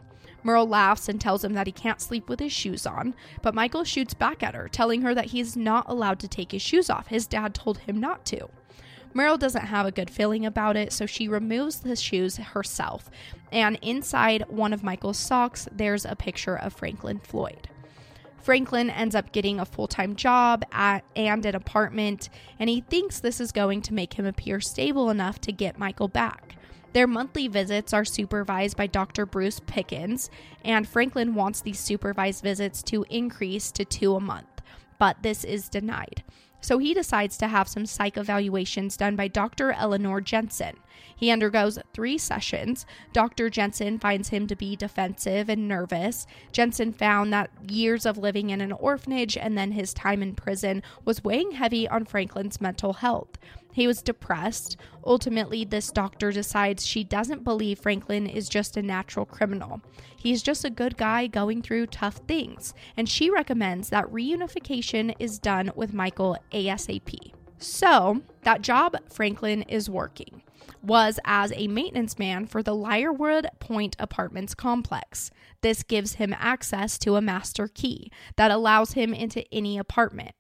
[0.44, 3.82] Merle laughs and tells him that he can't sleep with his shoes on, but Michael
[3.82, 7.08] shoots back at her, telling her that he's not allowed to take his shoes off.
[7.08, 8.48] His dad told him not to.
[9.14, 13.08] Merle doesn't have a good feeling about it, so she removes the shoes herself.
[13.52, 17.68] And inside one of Michael's socks, there's a picture of Franklin Floyd.
[18.42, 23.20] Franklin ends up getting a full time job at, and an apartment, and he thinks
[23.20, 26.56] this is going to make him appear stable enough to get Michael back.
[26.92, 29.26] Their monthly visits are supervised by Dr.
[29.26, 30.28] Bruce Pickens,
[30.64, 34.60] and Franklin wants these supervised visits to increase to two a month,
[34.98, 36.22] but this is denied.
[36.64, 39.72] So he decides to have some psych evaluations done by Dr.
[39.72, 40.78] Eleanor Jensen.
[41.14, 42.86] He undergoes three sessions.
[43.12, 43.50] Dr.
[43.50, 46.26] Jensen finds him to be defensive and nervous.
[46.52, 50.82] Jensen found that years of living in an orphanage and then his time in prison
[51.04, 53.36] was weighing heavy on Franklin's mental health.
[53.74, 54.78] He was depressed.
[55.04, 59.82] Ultimately, this doctor decides she doesn't believe Franklin is just a natural criminal.
[60.24, 65.38] He's just a good guy going through tough things, and she recommends that reunification is
[65.38, 67.34] done with Michael ASAP.
[67.58, 70.40] So, that job Franklin is working
[70.82, 75.30] was as a maintenance man for the Lyrewood Point Apartments complex.
[75.60, 80.34] This gives him access to a master key that allows him into any apartment.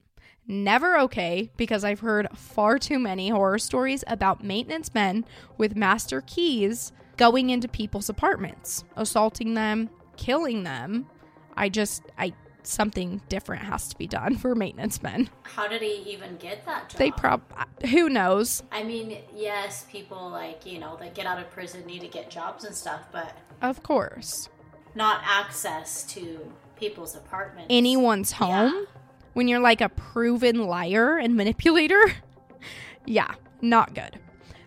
[0.46, 5.26] Never okay because I've heard far too many horror stories about maintenance men
[5.58, 11.06] with master keys going into people's apartments, assaulting them, killing them.
[11.56, 15.30] I just, I, something different has to be done for maintenance men.
[15.42, 16.98] How did he even get that job?
[16.98, 17.42] They prob,
[17.90, 18.62] who knows?
[18.72, 22.30] I mean, yes, people like, you know, that get out of prison need to get
[22.30, 24.48] jobs and stuff, but Of course.
[24.94, 27.68] not access to people's apartments.
[27.70, 28.86] Anyone's home
[29.34, 32.02] when you're like a proven liar and manipulator.
[33.06, 34.18] yeah, not good.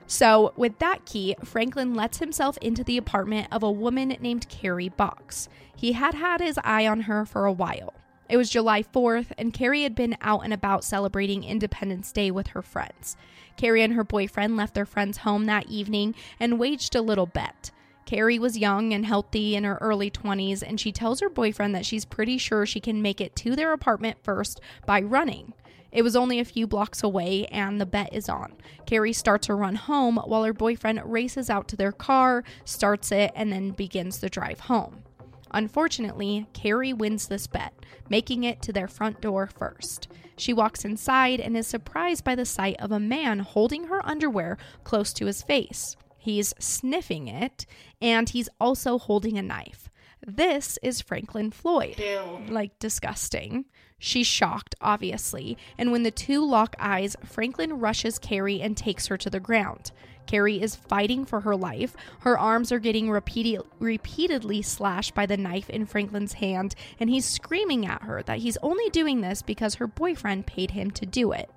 [0.09, 4.87] So, with that key, Franklin lets himself into the apartment of a woman named Carrie
[4.87, 5.49] Box.
[5.75, 7.93] He had had his eye on her for a while.
[8.29, 12.47] It was July 4th, and Carrie had been out and about celebrating Independence Day with
[12.47, 13.17] her friends.
[13.57, 17.71] Carrie and her boyfriend left their friend's home that evening and waged a little bet.
[18.05, 21.85] Carrie was young and healthy in her early 20s, and she tells her boyfriend that
[21.85, 25.53] she's pretty sure she can make it to their apartment first by running.
[25.97, 28.53] It was only a few blocks away, and the bet is on.
[28.85, 33.31] Carrie starts her run home while her boyfriend races out to their car, starts it,
[33.33, 35.01] and then begins the drive home.
[35.49, 37.73] Unfortunately, Carrie wins this bet,
[38.09, 40.07] making it to their front door first.
[40.35, 44.59] She walks inside and is surprised by the sight of a man holding her underwear
[44.83, 45.97] close to his face.
[46.15, 47.65] He's sniffing it,
[47.99, 49.89] and he's also holding a knife.
[50.23, 52.41] This is Franklin Floyd Ew.
[52.49, 53.65] like disgusting.
[53.99, 59.17] She's shocked, obviously, and when the two lock eyes, Franklin rushes Carrie and takes her
[59.17, 59.91] to the ground.
[60.27, 61.95] Carrie is fighting for her life.
[62.19, 67.25] Her arms are getting repeated, repeatedly slashed by the knife in Franklin's hand, and he's
[67.25, 71.31] screaming at her that he's only doing this because her boyfriend paid him to do
[71.31, 71.49] it.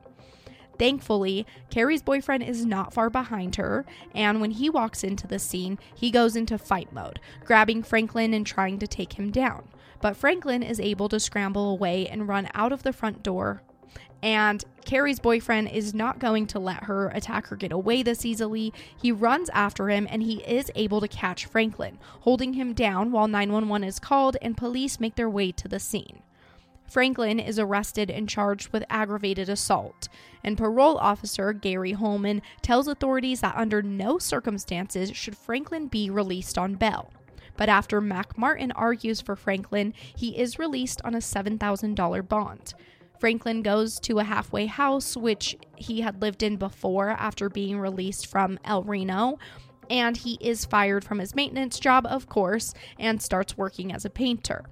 [0.78, 5.78] Thankfully, Carrie's boyfriend is not far behind her, and when he walks into the scene,
[5.94, 9.68] he goes into fight mode, grabbing Franklin and trying to take him down.
[10.00, 13.62] But Franklin is able to scramble away and run out of the front door.
[14.22, 18.72] And Carrie's boyfriend is not going to let her attack or get away this easily.
[19.00, 23.28] He runs after him and he is able to catch Franklin, holding him down while
[23.28, 26.22] 911 is called and police make their way to the scene.
[26.90, 30.08] Franklin is arrested and charged with aggravated assault.
[30.42, 36.58] And parole officer Gary Holman tells authorities that under no circumstances should Franklin be released
[36.58, 37.12] on bail.
[37.60, 42.72] But after Mac Martin argues for Franklin, he is released on a $7,000 bond.
[43.18, 48.26] Franklin goes to a halfway house, which he had lived in before after being released
[48.26, 49.38] from El Reno.
[49.90, 54.10] And he is fired from his maintenance job, of course, and starts working as a
[54.10, 54.64] painter.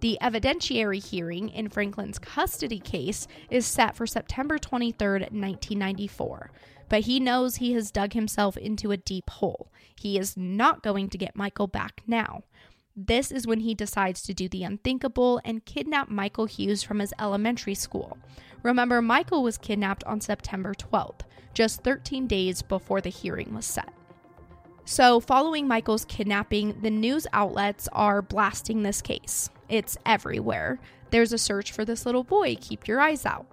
[0.00, 6.50] The evidentiary hearing in Franklin's custody case is set for September 23, 1994.
[6.90, 9.72] But he knows he has dug himself into a deep hole.
[9.98, 12.42] He is not going to get Michael back now.
[12.94, 17.14] This is when he decides to do the unthinkable and kidnap Michael Hughes from his
[17.18, 18.18] elementary school.
[18.62, 21.20] Remember, Michael was kidnapped on September 12th,
[21.54, 23.94] just 13 days before the hearing was set.
[24.84, 29.48] So, following Michael's kidnapping, the news outlets are blasting this case.
[29.68, 30.80] It's everywhere.
[31.10, 33.46] There's a search for this little boy, keep your eyes out.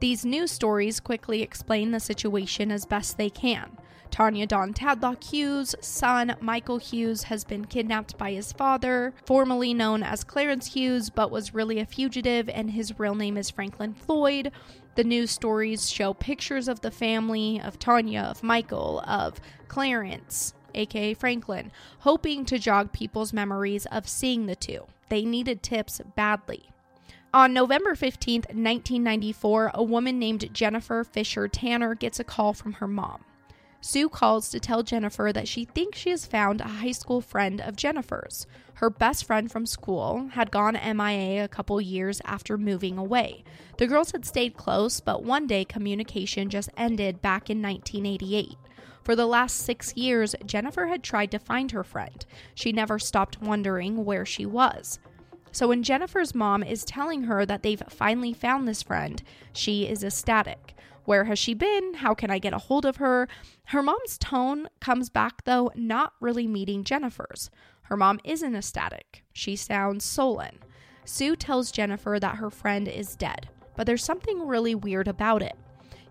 [0.00, 3.78] These news stories quickly explain the situation as best they can.
[4.10, 10.04] Tanya Dawn Tadlock Hughes' son, Michael Hughes, has been kidnapped by his father, formerly known
[10.04, 14.52] as Clarence Hughes, but was really a fugitive, and his real name is Franklin Floyd.
[14.94, 21.14] The news stories show pictures of the family, of Tanya, of Michael, of Clarence, aka
[21.14, 24.86] Franklin, hoping to jog people's memories of seeing the two.
[25.08, 26.70] They needed tips badly.
[27.34, 32.86] On November 15th, 1994, a woman named Jennifer Fisher Tanner gets a call from her
[32.86, 33.24] mom.
[33.80, 37.60] Sue calls to tell Jennifer that she thinks she has found a high school friend
[37.60, 38.46] of Jennifer's.
[38.74, 43.42] Her best friend from school had gone MIA a couple years after moving away.
[43.78, 48.54] The girls had stayed close, but one day communication just ended back in 1988.
[49.02, 52.24] For the last six years, Jennifer had tried to find her friend.
[52.54, 55.00] She never stopped wondering where she was.
[55.54, 60.02] So when Jennifer's mom is telling her that they've finally found this friend, she is
[60.02, 60.74] ecstatic.
[61.04, 61.94] Where has she been?
[61.94, 63.28] How can I get a hold of her?
[63.66, 67.50] Her mom's tone comes back, though, not really meeting Jennifer's.
[67.82, 69.22] Her mom isn't ecstatic.
[69.32, 70.58] She sounds sullen.
[71.04, 75.56] Sue tells Jennifer that her friend is dead, but there's something really weird about it.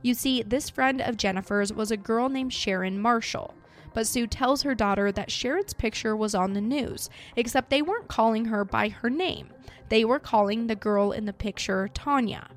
[0.01, 3.53] You see, this friend of Jennifer's was a girl named Sharon Marshall.
[3.93, 8.07] But Sue tells her daughter that Sharon's picture was on the news, except they weren't
[8.07, 9.49] calling her by her name.
[9.89, 12.47] They were calling the girl in the picture Tanya.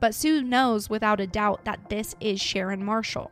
[0.00, 3.30] But Sue knows without a doubt that this is Sharon Marshall.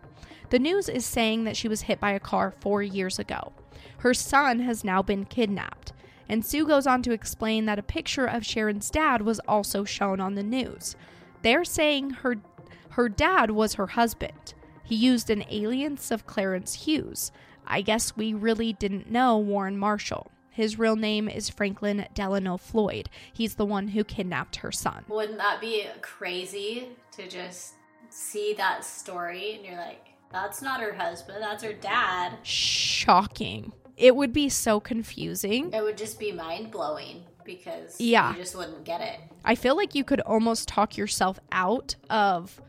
[0.51, 3.53] The news is saying that she was hit by a car four years ago.
[3.99, 5.93] Her son has now been kidnapped.
[6.29, 10.21] And Sue goes on to explain that a picture of Sharon's dad was also shown
[10.21, 10.97] on the news.
[11.43, 12.37] They're saying her
[12.91, 14.55] her dad was her husband.
[14.85, 17.33] He used an alias of Clarence Hughes.
[17.67, 20.31] I guess we really didn't know Warren Marshall.
[20.51, 23.09] His real name is Franklin Delano Floyd.
[23.33, 25.05] He's the one who kidnapped her son.
[25.09, 27.75] Wouldn't that be crazy to just
[28.09, 32.39] see that story and you're like, that's not her husband, that's her dad?
[32.43, 33.73] Shocking.
[33.97, 35.73] It would be so confusing.
[35.73, 38.33] It would just be mind blowing because Yeah.
[38.33, 39.19] you just wouldn't get it.
[39.45, 42.61] I feel like you could almost talk yourself out of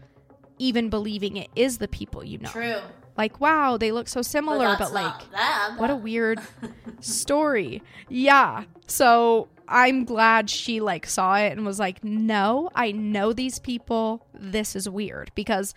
[0.58, 2.50] even believing it is the people you know.
[2.50, 2.80] True.
[3.18, 5.78] Like, wow, they look so similar, that's but like, them.
[5.78, 6.40] what a weird
[7.00, 7.82] story.
[8.10, 8.66] Yeah.
[8.88, 14.28] So I'm glad she like saw it and was like, no, I know these people.
[14.34, 15.74] This is weird because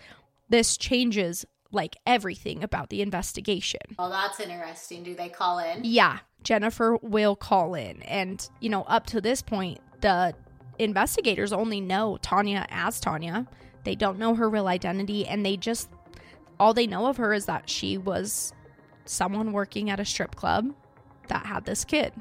[0.49, 3.79] this changes like everything about the investigation.
[3.97, 5.03] Well, that's interesting.
[5.03, 5.81] Do they call in?
[5.83, 8.01] Yeah, Jennifer will call in.
[8.03, 10.33] And, you know, up to this point, the
[10.79, 13.47] investigators only know Tanya as Tanya.
[13.83, 15.27] They don't know her real identity.
[15.27, 15.89] And they just,
[16.59, 18.53] all they know of her is that she was
[19.05, 20.73] someone working at a strip club
[21.27, 22.13] that had this kid.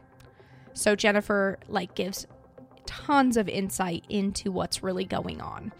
[0.72, 2.26] So Jennifer like gives
[2.86, 5.72] tons of insight into what's really going on.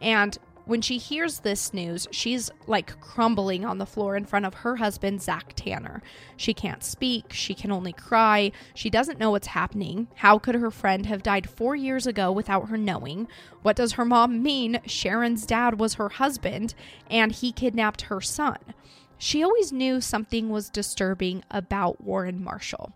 [0.00, 4.54] And when she hears this news, she's like crumbling on the floor in front of
[4.54, 6.02] her husband, Zach Tanner.
[6.36, 7.32] She can't speak.
[7.32, 8.50] She can only cry.
[8.74, 10.08] She doesn't know what's happening.
[10.16, 13.28] How could her friend have died four years ago without her knowing?
[13.62, 14.80] What does her mom mean?
[14.86, 16.74] Sharon's dad was her husband
[17.10, 18.58] and he kidnapped her son.
[19.18, 22.92] She always knew something was disturbing about Warren Marshall.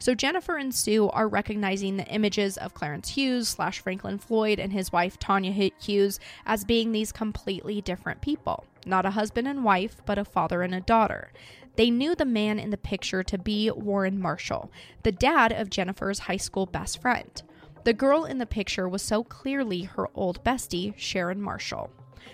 [0.00, 4.72] So Jennifer and Sue are recognizing the images of Clarence Hughes slash Franklin Floyd and
[4.72, 8.64] his wife Tanya Hughes as being these completely different people.
[8.86, 11.30] Not a husband and wife, but a father and a daughter.
[11.76, 14.72] They knew the man in the picture to be Warren Marshall,
[15.02, 17.42] the dad of Jennifer's high school best friend.
[17.84, 21.90] The girl in the picture was so clearly her old bestie, Sharon Marshall.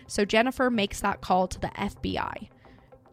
[0.07, 2.49] So Jennifer makes that call to the FBI.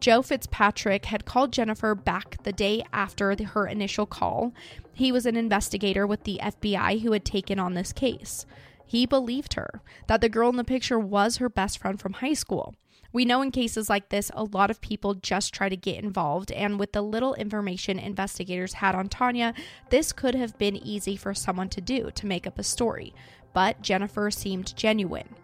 [0.04, 4.52] Joe Fitzpatrick had called Jennifer back the day after the, her initial call.
[4.92, 8.44] He was an investigator with the FBI who had taken on this case.
[8.84, 12.34] He believed her that the girl in the picture was her best friend from high
[12.34, 12.74] school.
[13.14, 16.52] We know in cases like this, a lot of people just try to get involved,
[16.52, 19.54] and with the little information investigators had on Tanya,
[19.88, 23.14] this could have been easy for someone to do to make up a story.
[23.54, 25.34] But Jennifer seemed genuine.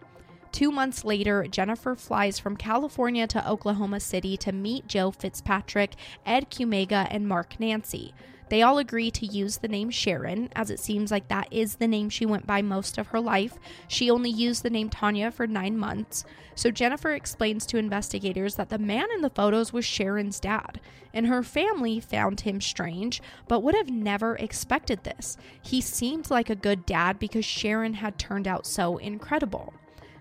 [0.52, 5.94] Two months later, Jennifer flies from California to Oklahoma City to meet Joe Fitzpatrick,
[6.26, 8.12] Ed Cumega, and Mark Nancy.
[8.50, 11.86] They all agree to use the name Sharon, as it seems like that is the
[11.86, 13.56] name she went by most of her life.
[13.86, 16.24] She only used the name Tanya for nine months.
[16.56, 20.80] So Jennifer explains to investigators that the man in the photos was Sharon's dad,
[21.14, 25.36] and her family found him strange, but would have never expected this.
[25.62, 29.72] He seemed like a good dad because Sharon had turned out so incredible.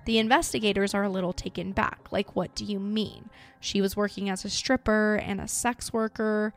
[0.06, 2.12] The investigators are a little taken back.
[2.12, 3.30] Like, what do you mean?
[3.60, 6.54] She was working as a stripper and a sex worker.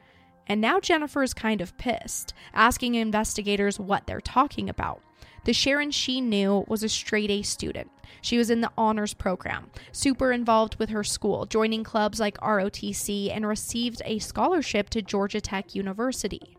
[0.46, 5.02] And now Jennifer is kind of pissed, asking investigators what they're talking about.
[5.44, 7.90] The Sharon she knew was a straight A student.
[8.20, 13.34] She was in the honors program, super involved with her school, joining clubs like ROTC,
[13.34, 16.56] and received a scholarship to Georgia Tech University.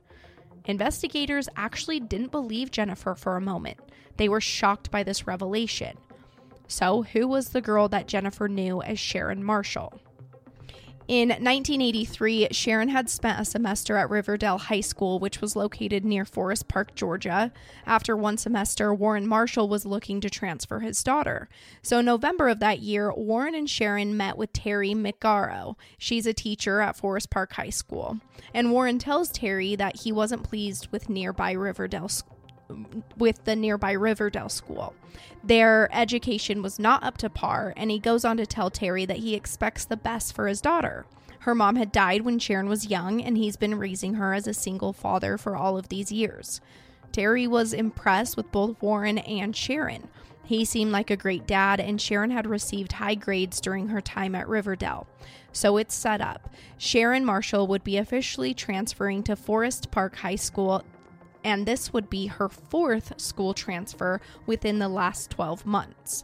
[0.66, 3.80] Investigators actually didn't believe Jennifer for a moment.
[4.18, 5.98] They were shocked by this revelation.
[6.68, 10.00] So, who was the girl that Jennifer knew as Sharon Marshall?
[11.10, 16.24] In 1983, Sharon had spent a semester at Riverdale High School, which was located near
[16.24, 17.52] Forest Park, Georgia.
[17.86, 21.50] After one semester, Warren Marshall was looking to transfer his daughter.
[21.82, 25.76] So, in November of that year, Warren and Sharon met with Terry McGarrow.
[25.98, 28.20] She's a teacher at Forest Park High School.
[28.54, 32.10] And Warren tells Terry that he wasn't pleased with nearby Riverdale
[33.18, 34.96] with the nearby Riverdale school.
[35.44, 39.18] Their education was not up to par, and he goes on to tell Terry that
[39.18, 41.06] he expects the best for his daughter.
[41.40, 44.54] Her mom had died when Sharon was young, and he's been raising her as a
[44.54, 46.62] single father for all of these years.
[47.12, 50.08] Terry was impressed with both Warren and Sharon.
[50.46, 54.36] He seemed like a great dad, and Sharon had received high grades during her time
[54.36, 55.08] at Riverdale.
[55.52, 56.50] So it's set up.
[56.78, 60.84] Sharon Marshall would be officially transferring to Forest Park High School
[61.44, 66.24] and this would be her fourth school transfer within the last 12 months.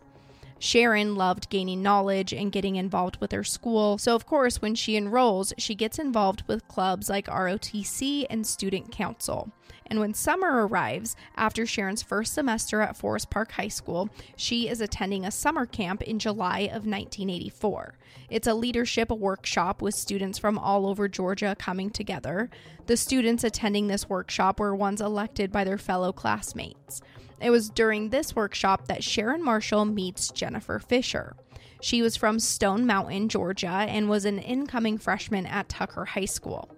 [0.59, 4.97] Sharon loved gaining knowledge and getting involved with her school, so of course, when she
[4.97, 9.51] enrolls, she gets involved with clubs like ROTC and Student Council.
[9.89, 14.81] And when summer arrives, after Sharon's first semester at Forest Park High School, she is
[14.81, 17.95] attending a summer camp in July of 1984.
[18.29, 22.49] It's a leadership workshop with students from all over Georgia coming together.
[22.85, 27.01] The students attending this workshop were ones elected by their fellow classmates.
[27.41, 31.35] It was during this workshop that Sharon Marshall meets Jennifer Fisher.
[31.81, 36.69] She was from Stone Mountain, Georgia, and was an incoming freshman at Tucker High School.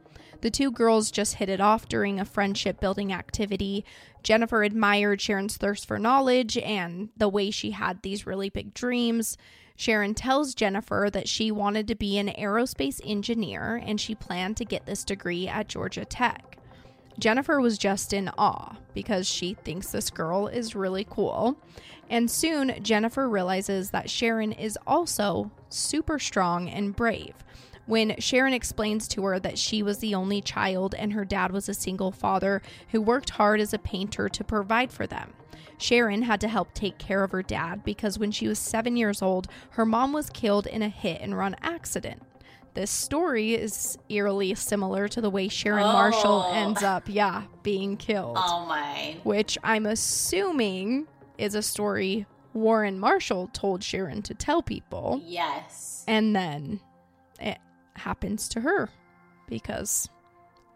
[0.41, 3.85] The two girls just hit it off during a friendship building activity.
[4.23, 9.37] Jennifer admired Sharon's thirst for knowledge and the way she had these really big dreams.
[9.75, 14.65] Sharon tells Jennifer that she wanted to be an aerospace engineer and she planned to
[14.65, 16.57] get this degree at Georgia Tech.
[17.19, 21.57] Jennifer was just in awe because she thinks this girl is really cool.
[22.09, 27.35] And soon, Jennifer realizes that Sharon is also super strong and brave
[27.85, 31.67] when Sharon explains to her that she was the only child and her dad was
[31.67, 35.33] a single father who worked hard as a painter to provide for them.
[35.77, 39.21] Sharon had to help take care of her dad because when she was seven years
[39.21, 42.21] old, her mom was killed in a hit and run accident.
[42.73, 45.91] This story is eerily similar to the way Sharon Oh.
[45.91, 48.37] Marshall ends up, yeah, being killed.
[48.39, 49.17] Oh my.
[49.23, 51.07] Which I'm assuming
[51.37, 56.03] is a story Warren Marshall told Sharon to tell people Yes.
[56.07, 56.79] and then
[57.39, 57.57] it
[57.95, 58.89] happens to her
[59.47, 60.09] because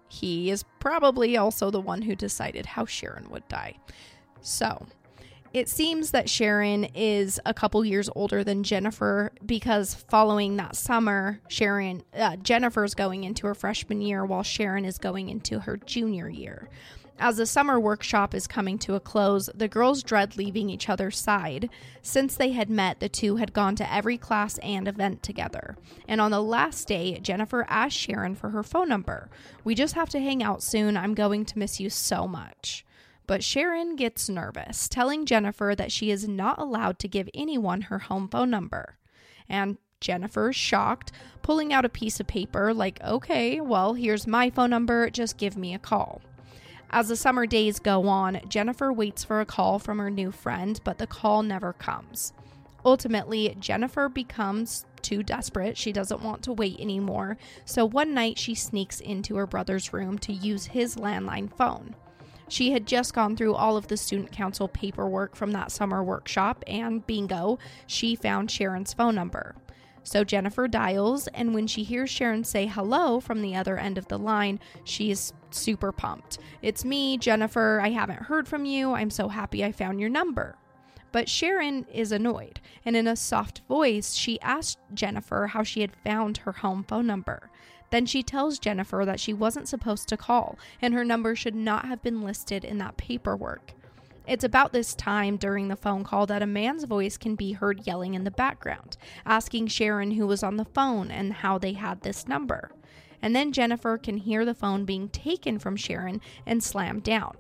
[0.10, 3.76] he is probably also the one who decided how Sharon would die.
[4.42, 4.86] So,
[5.56, 11.40] it seems that Sharon is a couple years older than Jennifer because following that summer,
[11.48, 16.28] Sharon uh, Jennifer's going into her freshman year while Sharon is going into her junior
[16.28, 16.68] year.
[17.18, 21.18] As the summer workshop is coming to a close, the girls dread leaving each other's
[21.18, 21.70] side.
[22.02, 25.78] Since they had met, the two had gone to every class and event together.
[26.06, 29.30] And on the last day, Jennifer asked Sharon for her phone number.
[29.64, 30.98] We just have to hang out soon.
[30.98, 32.85] I'm going to miss you so much.
[33.28, 38.00] But Sharon gets nervous, telling Jennifer that she is not allowed to give anyone her
[38.00, 38.98] home phone number.
[39.50, 41.12] And Jennifer, is shocked,
[41.42, 45.58] pulling out a piece of paper, like, okay, well, here's my phone number, just give
[45.58, 46.22] me a call.
[46.92, 50.80] As the summer days go on, Jennifer waits for a call from her new friend,
[50.84, 52.34] but the call never comes.
[52.86, 55.78] Ultimately, Jennifer becomes too desperate.
[55.78, 57.38] She doesn't want to wait anymore.
[57.66, 61.96] So one night, she sneaks into her brother's room to use his landline phone.
[62.48, 66.64] She had just gone through all of the student council paperwork from that summer workshop,
[66.68, 69.56] and bingo, she found Sharon's phone number.
[70.04, 74.08] So Jennifer dials, and when she hears Sharon say hello from the other end of
[74.08, 76.38] the line, she is super pumped.
[76.62, 77.82] It's me, Jennifer.
[77.82, 78.94] I haven't heard from you.
[78.94, 80.58] I'm so happy I found your number.
[81.12, 85.96] But Sharon is annoyed, and in a soft voice, she asks Jennifer how she had
[86.04, 87.50] found her home phone number.
[87.96, 91.86] Then she tells Jennifer that she wasn't supposed to call, and her number should not
[91.86, 93.72] have been listed in that paperwork.
[94.28, 97.88] It's about this time during the phone call that a man's voice can be heard
[97.88, 102.02] yelling in the background, asking Sharon who was on the phone and how they had
[102.02, 102.70] this number.
[103.22, 107.38] And then Jennifer can hear the phone being taken from Sharon and slammed down.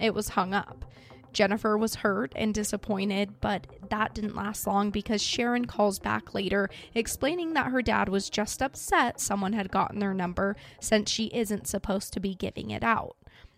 [0.00, 0.86] It was hung up.
[1.32, 6.68] Jennifer was hurt and disappointed, but that didn't last long because Sharon calls back later
[6.94, 11.66] explaining that her dad was just upset someone had gotten their number since she isn't
[11.68, 13.16] supposed to be giving it out.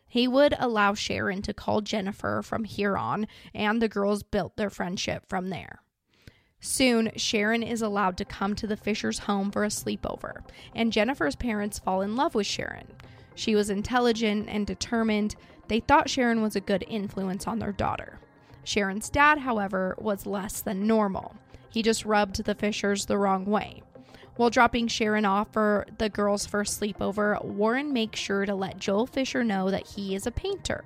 [0.09, 4.71] He would allow Sharon to call Jennifer from here on, and the girls built their
[4.71, 5.83] friendship from there.
[6.61, 10.43] Soon, Sharon is allowed to come to the Fishers' home for a sleepover,
[10.75, 12.89] and Jennifer's parents fall in love with Sharon.
[13.35, 15.37] She was intelligent and determined.
[15.71, 18.19] They thought Sharon was a good influence on their daughter.
[18.65, 21.37] Sharon's dad, however, was less than normal.
[21.69, 23.85] He just rubbed the Fishers the wrong way.
[24.35, 29.07] While dropping Sharon off for the girls' first sleepover, Warren makes sure to let Joel
[29.07, 30.83] Fisher know that he is a painter.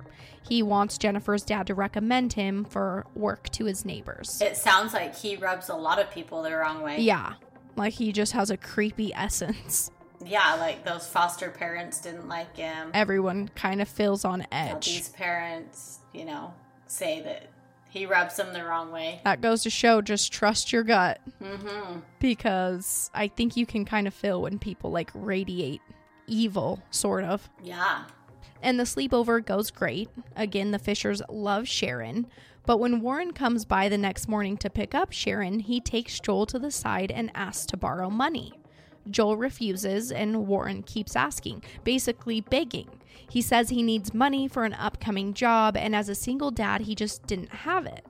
[0.47, 4.39] He wants Jennifer's dad to recommend him for work to his neighbors.
[4.39, 6.99] It sounds like he rubs a lot of people the wrong way.
[6.99, 7.33] Yeah,
[7.75, 9.89] like he just has a creepy essence.
[10.25, 12.91] Yeah, like those foster parents didn't like him.
[12.93, 14.87] Everyone kind of feels on Now edge.
[14.87, 16.53] These parents, you know,
[16.87, 17.49] say that
[17.89, 19.21] he rubs them the wrong way.
[19.23, 21.21] That goes to show just trust your gut.
[21.41, 21.99] Mm-hmm.
[22.19, 25.81] Because I think you can kind of feel when people like radiate
[26.27, 27.49] evil, sort of.
[27.63, 28.03] Yeah.
[28.61, 30.09] And the sleepover goes great.
[30.35, 32.27] Again, the Fishers love Sharon.
[32.65, 36.47] But when Warren comes by the next morning to pick up Sharon, he takes Joel
[36.47, 38.53] to the side and asks to borrow money.
[39.09, 42.89] Joel refuses, and Warren keeps asking, basically begging.
[43.29, 46.95] He says he needs money for an upcoming job, and as a single dad, he
[46.95, 48.05] just didn't have it.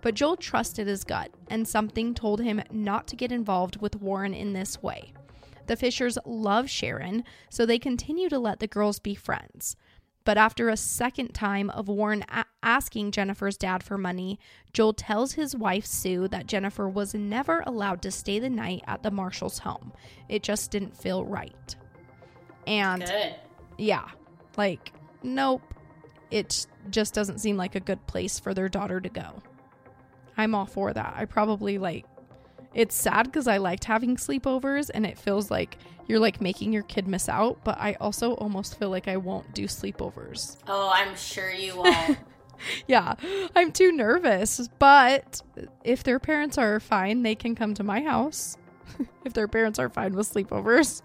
[0.00, 4.34] But Joel trusted his gut, and something told him not to get involved with Warren
[4.34, 5.12] in this way.
[5.66, 9.76] The Fishers love Sharon, so they continue to let the girls be friends.
[10.24, 14.38] But after a second time of Warren a- asking Jennifer's dad for money,
[14.72, 19.02] Joel tells his wife Sue that Jennifer was never allowed to stay the night at
[19.02, 19.92] the Marshall's home.
[20.28, 21.76] It just didn't feel right.
[22.66, 23.34] And Good.
[23.78, 24.08] yeah,
[24.56, 24.92] like,
[25.22, 25.62] nope.
[26.30, 29.42] It just doesn't seem like a good place for their daughter to go.
[30.36, 31.14] I'm all for that.
[31.16, 32.06] I probably like
[32.74, 36.82] it's sad because I liked having sleepovers and it feels like you're like making your
[36.82, 40.56] kid miss out, but I also almost feel like I won't do sleepovers.
[40.66, 42.18] Oh, I'm sure you won't.
[42.86, 43.14] Yeah,
[43.56, 45.42] I'm too nervous, but
[45.82, 48.56] if their parents are fine, they can come to my house.
[49.24, 51.02] if their parents are fine with sleepovers,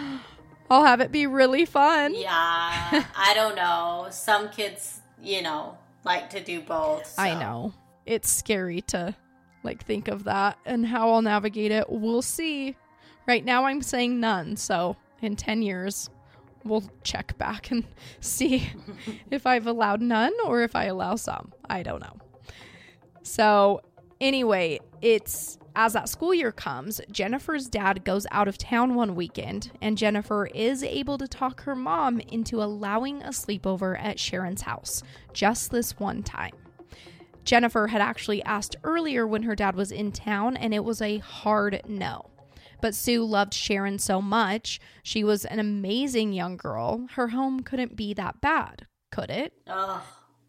[0.70, 2.14] I'll have it be really fun.
[2.14, 3.04] yeah.
[3.16, 4.08] I don't know.
[4.10, 7.14] Some kids, you know, like to do both.
[7.18, 7.74] I know.
[8.04, 9.14] It's scary to
[9.62, 11.86] like think of that and how I'll navigate it.
[11.88, 12.76] We'll see.
[13.26, 16.10] Right now I'm saying none, so in 10 years
[16.64, 17.84] we'll check back and
[18.20, 18.70] see
[19.30, 21.52] if I've allowed none or if I allow some.
[21.68, 22.16] I don't know.
[23.22, 23.82] So,
[24.20, 29.70] anyway, it's as that school year comes, Jennifer's dad goes out of town one weekend,
[29.80, 35.02] and Jennifer is able to talk her mom into allowing a sleepover at Sharon's house
[35.32, 36.52] just this one time.
[37.44, 41.18] Jennifer had actually asked earlier when her dad was in town, and it was a
[41.18, 42.30] hard no.
[42.80, 44.80] But Sue loved Sharon so much.
[45.02, 47.06] She was an amazing young girl.
[47.12, 49.52] Her home couldn't be that bad, could it?
[49.66, 50.02] Ugh.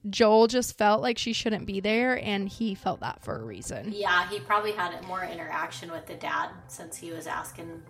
[0.10, 3.94] Joel just felt like she shouldn't be there, and he felt that for a reason.
[3.96, 7.82] Yeah, he probably had more interaction with the dad since he was asking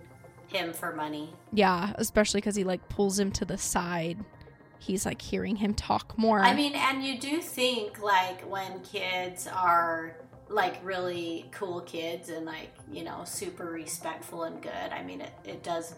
[0.48, 1.34] him for money.
[1.52, 4.24] Yeah, especially because he like pulls him to the side.
[4.84, 6.42] He's like hearing him talk more.
[6.42, 10.18] I mean, and you do think like when kids are
[10.50, 15.32] like really cool kids and like, you know, super respectful and good, I mean, it,
[15.46, 15.96] it does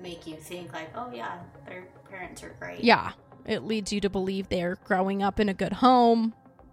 [0.00, 2.82] make you think like, oh yeah, their parents are great.
[2.82, 3.12] yeah,
[3.44, 6.32] it leads you to believe they're growing up in a good home.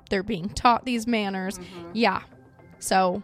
[0.09, 1.59] They're being taught these manners.
[1.59, 1.89] Mm-hmm.
[1.93, 2.21] Yeah.
[2.79, 3.21] So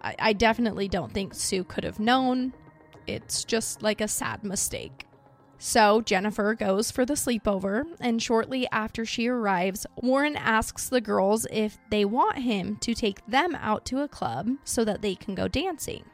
[0.00, 2.52] I, I definitely don't think Sue could have known.
[3.06, 5.05] It's just like a sad mistake.
[5.58, 11.46] So Jennifer goes for the sleepover, and shortly after she arrives, Warren asks the girls
[11.50, 15.34] if they want him to take them out to a club so that they can
[15.34, 16.04] go dancing.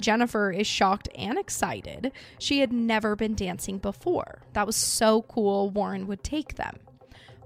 [0.00, 2.10] Jennifer is shocked and excited.
[2.38, 4.42] She had never been dancing before.
[4.54, 6.78] That was so cool, Warren would take them.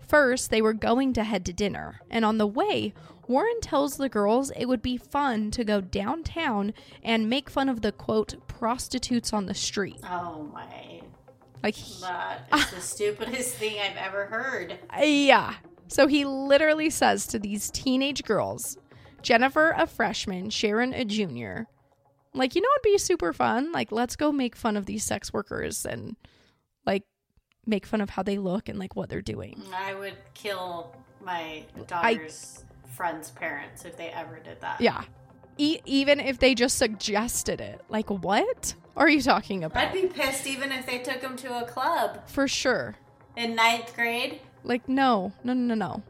[0.07, 2.95] First, they were going to head to dinner, and on the way,
[3.27, 7.81] Warren tells the girls it would be fun to go downtown and make fun of
[7.81, 10.01] the quote prostitutes on the street.
[10.05, 10.94] Oh my.
[11.65, 14.79] Like, That is the stupidest thing I've ever heard.
[14.97, 15.55] Uh, yeah.
[15.89, 18.77] So he literally says to these teenage girls,
[19.23, 21.67] Jennifer, a freshman, Sharon, a junior,
[22.35, 23.73] like, you know, it'd be super fun.
[23.73, 26.17] Like, let's go make fun of these sex workers and
[26.85, 27.05] like
[27.65, 29.63] make fun of how they look and like what they're doing.
[29.75, 30.95] I would kill
[31.25, 34.81] my daughter's friend's parents if they ever did that.
[34.81, 35.05] Yeah.
[35.57, 37.81] E- even if they just suggested it.
[37.89, 39.89] Like, what are you talking about?
[39.89, 42.97] I'd be pissed even if they took him to a club For sure.
[43.37, 44.41] in ninth grade.
[44.65, 46.03] Like, no, no, no, no, no.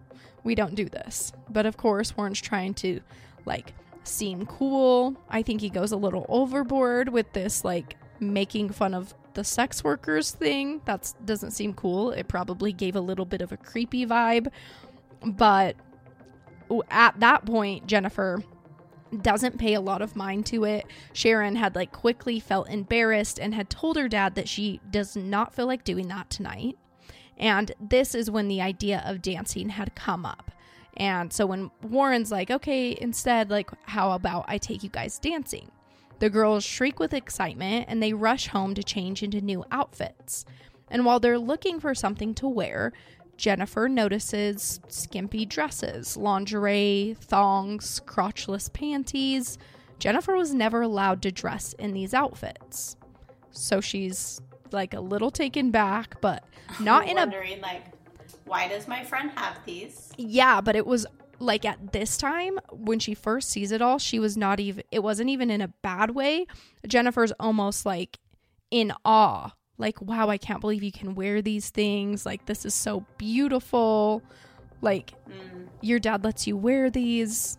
[0.45, 1.33] We don't do this.
[1.51, 3.01] But of course, Warren's trying to,
[3.47, 3.73] like,
[4.05, 5.17] seem cool.
[5.29, 9.83] I think he goes a little overboard with this, like, making fun of the sex
[9.83, 10.81] workers thing.
[10.85, 12.13] That doesn't seem cool.
[12.13, 14.49] It probably gave a little bit of a creepy vibe.
[15.25, 15.77] But
[16.91, 18.43] at that point, Jennifer
[19.23, 20.87] doesn't pay a lot of mind to it.
[21.13, 25.55] Sharon had like quickly felt embarrassed and had told her dad that she does not
[25.55, 26.77] feel like doing that tonight.
[27.37, 30.51] And this is when the idea of dancing had come up.
[30.97, 35.71] And so when Warren's like, okay, instead, like, how about I take you guys dancing?
[36.21, 40.45] The girls shriek with excitement and they rush home to change into new outfits.
[40.89, 42.93] And while they're looking for something to wear,
[43.37, 49.59] Jennifer notices skimpy dresses, lingerie, thongs, crotchless panties.
[49.99, 52.97] Jennifer was never allowed to dress in these outfits.
[53.51, 54.41] So she's
[54.73, 56.45] like a little taken back, but
[56.81, 57.85] not in a wondering like,
[58.45, 60.13] why does my friend have these?
[60.17, 61.07] yeah, but it was
[61.41, 65.03] like at this time when she first sees it all, she was not even it
[65.03, 66.47] wasn't even in a bad way.
[66.87, 68.19] Jennifer's almost like
[68.71, 69.53] in awe.
[69.77, 72.25] Like, wow, I can't believe you can wear these things.
[72.25, 74.23] Like, this is so beautiful.
[74.81, 75.69] Like, mm.
[75.81, 77.59] your dad lets you wear these.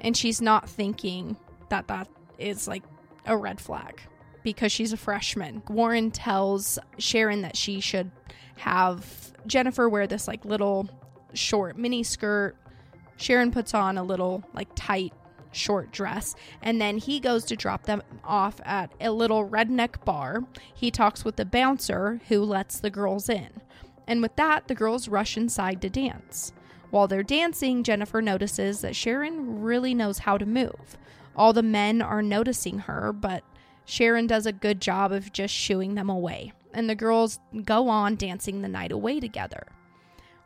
[0.00, 1.36] And she's not thinking
[1.70, 2.08] that that
[2.38, 2.84] is like
[3.26, 4.00] a red flag
[4.42, 5.62] because she's a freshman.
[5.68, 8.10] Warren tells Sharon that she should
[8.56, 10.88] have Jennifer wear this like little
[11.34, 12.56] short mini skirt.
[13.16, 15.12] Sharon puts on a little like tight
[15.52, 20.44] short dress and then he goes to drop them off at a little redneck bar.
[20.74, 23.48] He talks with the bouncer who lets the girls in.
[24.06, 26.52] And with that, the girls rush inside to dance.
[26.90, 30.96] While they're dancing, Jennifer notices that Sharon really knows how to move.
[31.36, 33.44] All the men are noticing her, but
[33.84, 36.52] Sharon does a good job of just shooing them away.
[36.72, 39.66] And the girls go on dancing the night away together.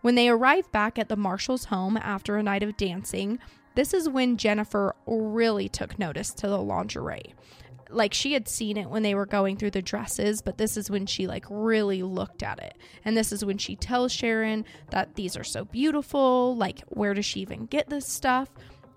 [0.00, 3.38] When they arrive back at the Marshall's home after a night of dancing,
[3.74, 7.34] this is when Jennifer really took notice to the lingerie.
[7.90, 10.90] Like she had seen it when they were going through the dresses, but this is
[10.90, 12.76] when she like really looked at it.
[13.04, 17.26] And this is when she tells Sharon that these are so beautiful, like where does
[17.26, 18.48] she even get this stuff?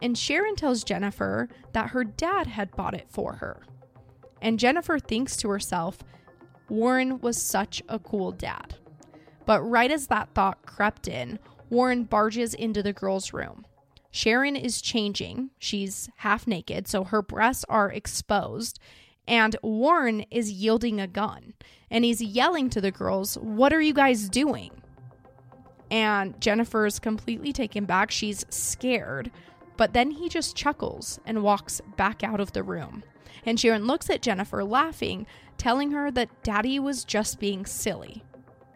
[0.01, 3.63] And Sharon tells Jennifer that her dad had bought it for her.
[4.41, 5.99] And Jennifer thinks to herself,
[6.69, 8.76] Warren was such a cool dad.
[9.45, 13.65] But right as that thought crept in, Warren barges into the girls' room.
[14.16, 15.49] Sharon is changing.
[15.59, 18.80] She's half naked, so her breasts are exposed.
[19.28, 21.53] And Warren is yielding a gun.
[21.91, 24.72] And he's yelling to the girls, What are you guys doing?
[25.91, 28.09] And Jennifer is completely taken back.
[28.09, 29.32] She's scared.
[29.76, 33.03] But then he just chuckles and walks back out of the room.
[33.45, 38.24] And Sharon looks at Jennifer laughing, telling her that Daddy was just being silly.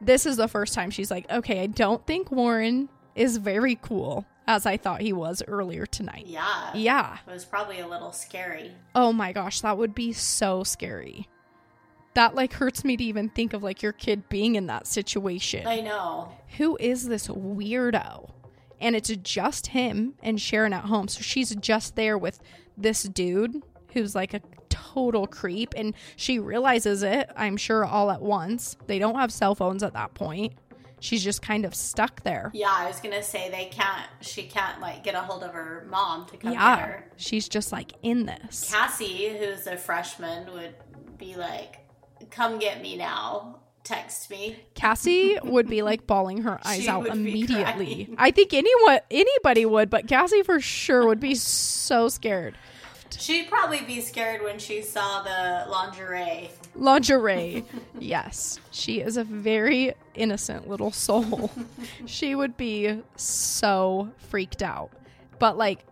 [0.02, 4.26] This is the first time she's like, okay, I don't think Warren is very cool.
[4.50, 6.26] As I thought he was earlier tonight.
[6.26, 6.72] Yeah.
[6.74, 7.20] Yeah.
[7.28, 8.72] It was probably a little scary.
[8.96, 11.30] Oh my gosh, that would be so scary.
[12.16, 15.68] That like hurts me to even think of like your kid being in that situation.
[15.68, 16.34] I know.
[16.58, 18.32] Who is this weirdo?
[18.82, 21.08] And it's just him and Sharon at home.
[21.10, 22.40] So she's just there with
[22.76, 23.62] this dude
[23.94, 28.78] who's like a total creep and she realizes it, I'm sure all at once.
[28.88, 30.54] They don't have cell phones at that point.
[31.00, 32.52] She's just kind of stuck there.
[32.54, 34.08] Yeah, I was gonna say they can't.
[34.22, 36.78] She can't like get a hold of her mom to come get Yeah.
[36.78, 37.12] her.
[37.18, 38.70] She's just like in this.
[38.72, 40.76] Cassie, who's a freshman, would
[41.18, 41.78] be like,
[42.32, 44.58] "Come get me now." Text me.
[44.76, 48.14] Cassie would be like bawling her eyes She out immediately.
[48.18, 52.56] I think anyone anybody would, but Cassie for sure would be so scared.
[53.18, 56.50] She'd probably be scared when she saw the lingerie.
[56.76, 57.66] Lingerie.
[58.00, 58.60] yes.
[58.72, 61.52] She is a very innocent little soul.
[62.06, 64.92] she would be so freaked out.
[65.40, 65.86] But like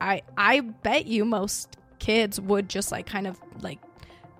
[0.00, 3.78] I I bet you most kids would just like kind of like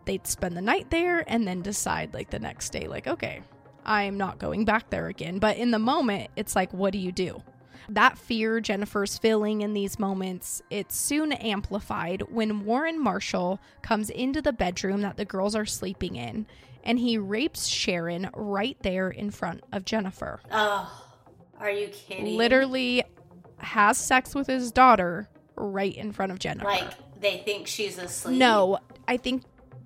[0.04, 3.40] they'd spend the night there and then decide like the next day like okay,
[3.84, 5.38] I'm not going back there again.
[5.38, 7.42] But in the moment, it's like what do you do?
[7.88, 14.40] That fear Jennifer's feeling in these moments, it's soon amplified when Warren Marshall comes into
[14.40, 16.46] the bedroom that the girls are sleeping in
[16.84, 20.40] and he rapes Sharon right there in front of Jennifer.
[20.50, 21.04] Oh,
[21.58, 22.36] are you kidding?
[22.36, 23.02] Literally
[23.58, 26.66] has sex with his daughter right in front of Jennifer.
[26.66, 28.38] Like they think she's asleep.
[28.38, 28.78] No,
[29.08, 29.42] I think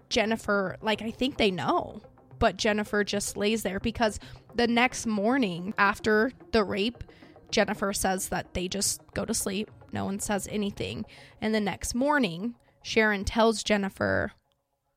[0.08, 2.00] Jennifer, like, I think they know,
[2.38, 4.18] but Jennifer just lays there because
[4.54, 7.04] the next morning after the rape,
[7.50, 9.70] Jennifer says that they just go to sleep.
[9.92, 11.04] No one says anything.
[11.40, 14.32] And the next morning, Sharon tells Jennifer,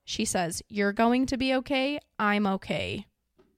[0.03, 1.99] she says, You're going to be okay.
[2.19, 3.05] I'm okay.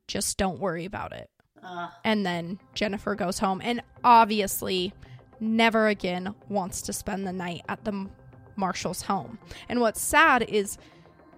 [0.08, 1.30] Just don't worry about it.
[1.64, 1.90] Ugh.
[2.04, 4.94] And then Jennifer goes home and obviously
[5.40, 8.08] never again wants to spend the night at the
[8.56, 9.40] Marshall's home.
[9.70, 10.78] And what's sad is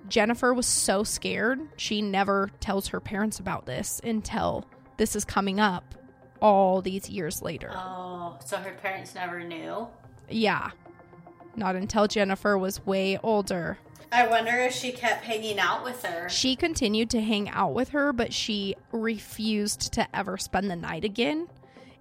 [0.08, 4.66] Jennifer was so scared, she never tells her parents about this until
[4.98, 5.96] this is coming up
[6.42, 7.72] all these years later.
[7.74, 9.88] Oh, so her parents never knew.
[10.30, 10.72] Yeah.
[11.56, 13.78] Not until Jennifer was way older.
[14.12, 16.30] I wonder if she kept hanging out with her.
[16.30, 21.04] She continued to hang out with her, but she refused to ever spend the night
[21.04, 21.48] again.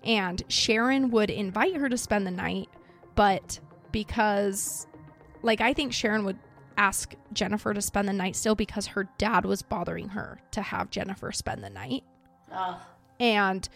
[0.02, 2.68] And Sharon would invite her to spend the night,
[3.14, 3.58] but
[3.90, 4.86] because,
[5.42, 6.38] like, I think Sharon would
[6.76, 10.90] ask Jennifer to spend the night still because her dad was bothering her to have
[10.90, 12.04] Jennifer spend the night.
[12.52, 12.80] Oh,
[13.18, 13.68] And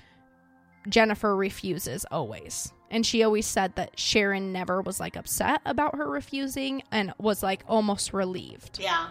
[0.88, 2.72] Jennifer refuses always.
[2.90, 7.42] And she always said that Sharon never was like upset about her refusing and was
[7.42, 8.78] like almost relieved.
[8.80, 9.08] yeah.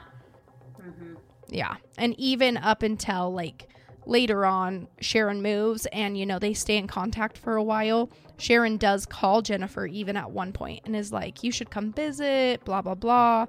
[0.81, 1.15] Mm-hmm.
[1.49, 1.75] Yeah.
[1.97, 3.69] And even up until like
[4.05, 8.09] later on, Sharon moves and, you know, they stay in contact for a while.
[8.37, 12.63] Sharon does call Jennifer even at one point and is like, you should come visit,
[12.65, 13.45] blah, blah, blah.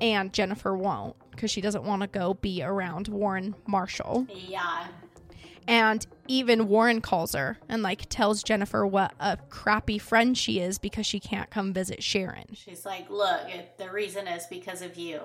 [0.00, 4.26] And Jennifer won't because she doesn't want to go be around Warren Marshall.
[4.30, 4.86] Yeah.
[5.66, 10.78] And even Warren calls her and like tells Jennifer what a crappy friend she is
[10.78, 12.54] because she can't come visit Sharon.
[12.54, 15.20] She's like, look, it, the reason is because of you.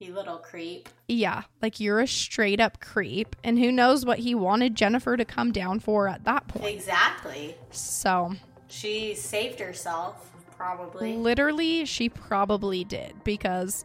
[0.00, 0.88] You little creep.
[1.08, 3.36] Yeah, like you're a straight up creep.
[3.44, 6.66] And who knows what he wanted Jennifer to come down for at that point.
[6.66, 7.54] Exactly.
[7.70, 8.34] So,
[8.68, 11.14] She saved herself, probably.
[11.16, 13.84] literally, she probably did because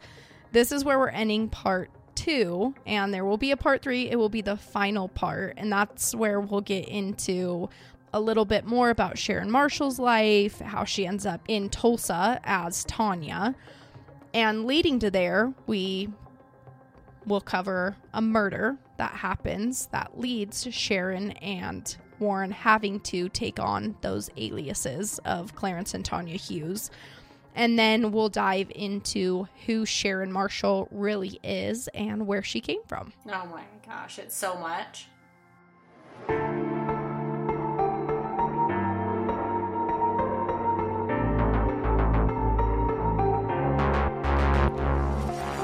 [0.51, 2.75] this is where we're ending part two.
[2.85, 4.09] And there will be a part three.
[4.09, 5.53] It will be the final part.
[5.57, 7.69] And that's where we'll get into
[8.13, 12.83] a little bit more about Sharon Marshall's life, how she ends up in Tulsa as
[12.85, 13.55] Tanya.
[14.33, 16.09] And leading to there, we
[17.25, 23.59] will cover a murder that happens that leads to Sharon and Warren having to take
[23.59, 26.91] on those aliases of Clarence and Tanya Hughes.
[27.59, 33.11] And then we'll dive into who Sharon Marshall really is and where she came from.
[33.25, 35.07] Oh my gosh, it's so much.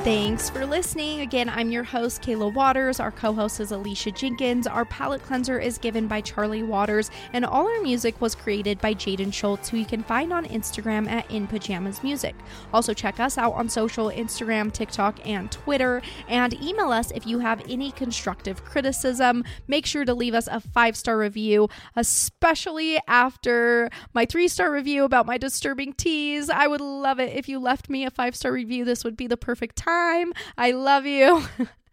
[0.05, 1.21] Thanks for listening.
[1.21, 2.99] Again, I'm your host, Kayla Waters.
[2.99, 4.67] Our co host is Alicia Jenkins.
[4.67, 8.93] Our palate cleanser is given by Charlie Waters, and all our music was created by
[8.93, 12.35] Jaden Schultz, who you can find on Instagram at In Pajamas Music.
[12.71, 17.39] Also, check us out on social Instagram, TikTok, and Twitter, and email us if you
[17.39, 19.43] have any constructive criticism.
[19.67, 25.03] Make sure to leave us a five star review, especially after my three star review
[25.03, 26.51] about my disturbing teas.
[26.51, 28.85] I would love it if you left me a five star review.
[28.85, 29.94] This would be the perfect time.
[29.99, 31.43] I love you.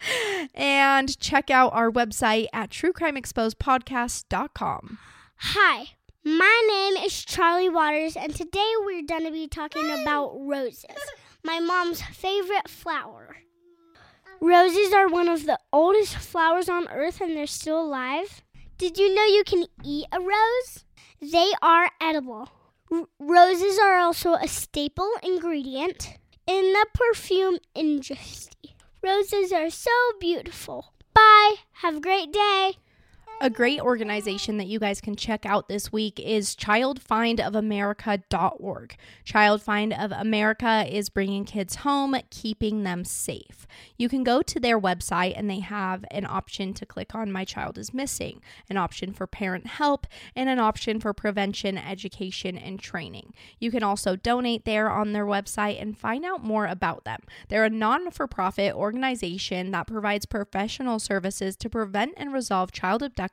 [0.55, 4.99] and check out our website at truecrimeexposedpodcast.com.
[5.37, 5.87] Hi,
[6.25, 10.85] My name is Charlie Waters, and today we're going to be talking about roses,
[11.45, 13.37] my mom's favorite flower.
[14.41, 18.43] Roses are one of the oldest flowers on earth, and they're still alive.
[18.79, 20.85] Did you know you can eat a rose?
[21.21, 22.49] They are edible.
[22.91, 28.75] R- roses are also a staple ingredient in the perfume industry.
[29.03, 29.91] Roses are so
[30.21, 30.93] beautiful.
[31.15, 31.55] Bye.
[31.83, 32.77] Have a great day.
[33.41, 38.97] A great organization that you guys can check out this week is childfindofamerica.org.
[39.25, 43.67] Child Find of America is bringing kids home, keeping them safe.
[43.97, 47.45] You can go to their website and they have an option to click on My
[47.45, 50.07] Child is Missing, an option for parent help,
[50.37, 53.35] and an option for prevention, education, and training.
[53.59, 57.23] You can also donate there on their website and find out more about them.
[57.49, 63.03] They're a non for profit organization that provides professional services to prevent and resolve child
[63.03, 63.32] abduction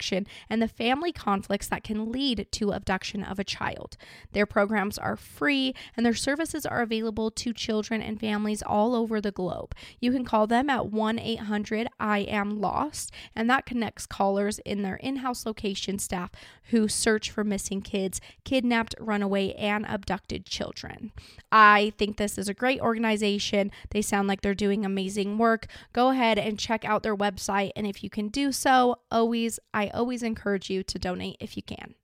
[0.50, 3.98] and the family conflicts that can lead to abduction of a child.
[4.32, 9.20] Their programs are free and their services are available to children and families all over
[9.22, 9.76] the globe.
[10.00, 14.82] You can call them at 1 800 I Am Lost, and that connects callers in
[14.82, 16.32] their in house location staff
[16.70, 21.12] who search for missing kids, kidnapped, runaway, and abducted children.
[21.52, 23.72] I think this is a great organization.
[23.90, 25.68] They sound like they're doing amazing work.
[25.94, 29.88] Go ahead and check out their website, and if you can do so, always, I
[29.94, 31.96] always encourage you to donate if you can.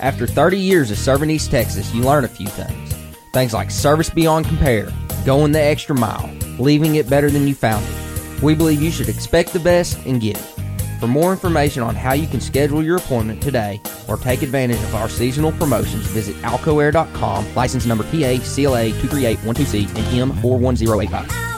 [0.00, 2.92] After 30 years of serving East Texas, you learn a few things.
[3.32, 4.92] Things like service beyond compare,
[5.24, 8.42] going the extra mile, leaving it better than you found it.
[8.42, 11.00] We believe you should expect the best and get it.
[11.00, 14.94] For more information on how you can schedule your appointment today or take advantage of
[14.94, 21.53] our seasonal promotions, visit alcoair.com, license number PA CLA 23812C and M41085.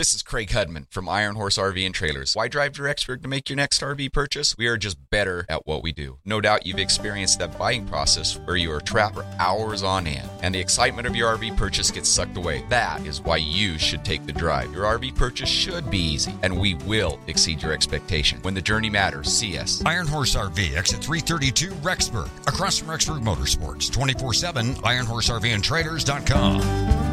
[0.00, 2.34] This is Craig Hudman from Iron Horse RV and Trailers.
[2.34, 4.56] Why drive to Rexburg to make your next RV purchase?
[4.56, 6.16] We are just better at what we do.
[6.24, 10.26] No doubt you've experienced that buying process where you are trapped for hours on end
[10.42, 12.64] and the excitement of your RV purchase gets sucked away.
[12.70, 14.72] That is why you should take the drive.
[14.72, 18.38] Your RV purchase should be easy and we will exceed your expectation.
[18.40, 19.82] When the journey matters, see us.
[19.84, 22.30] Iron Horse RV, exit 332, Rexburg.
[22.48, 27.09] Across from Rexburg Motorsports, 24 7, ironhorseRVandtrailers.com.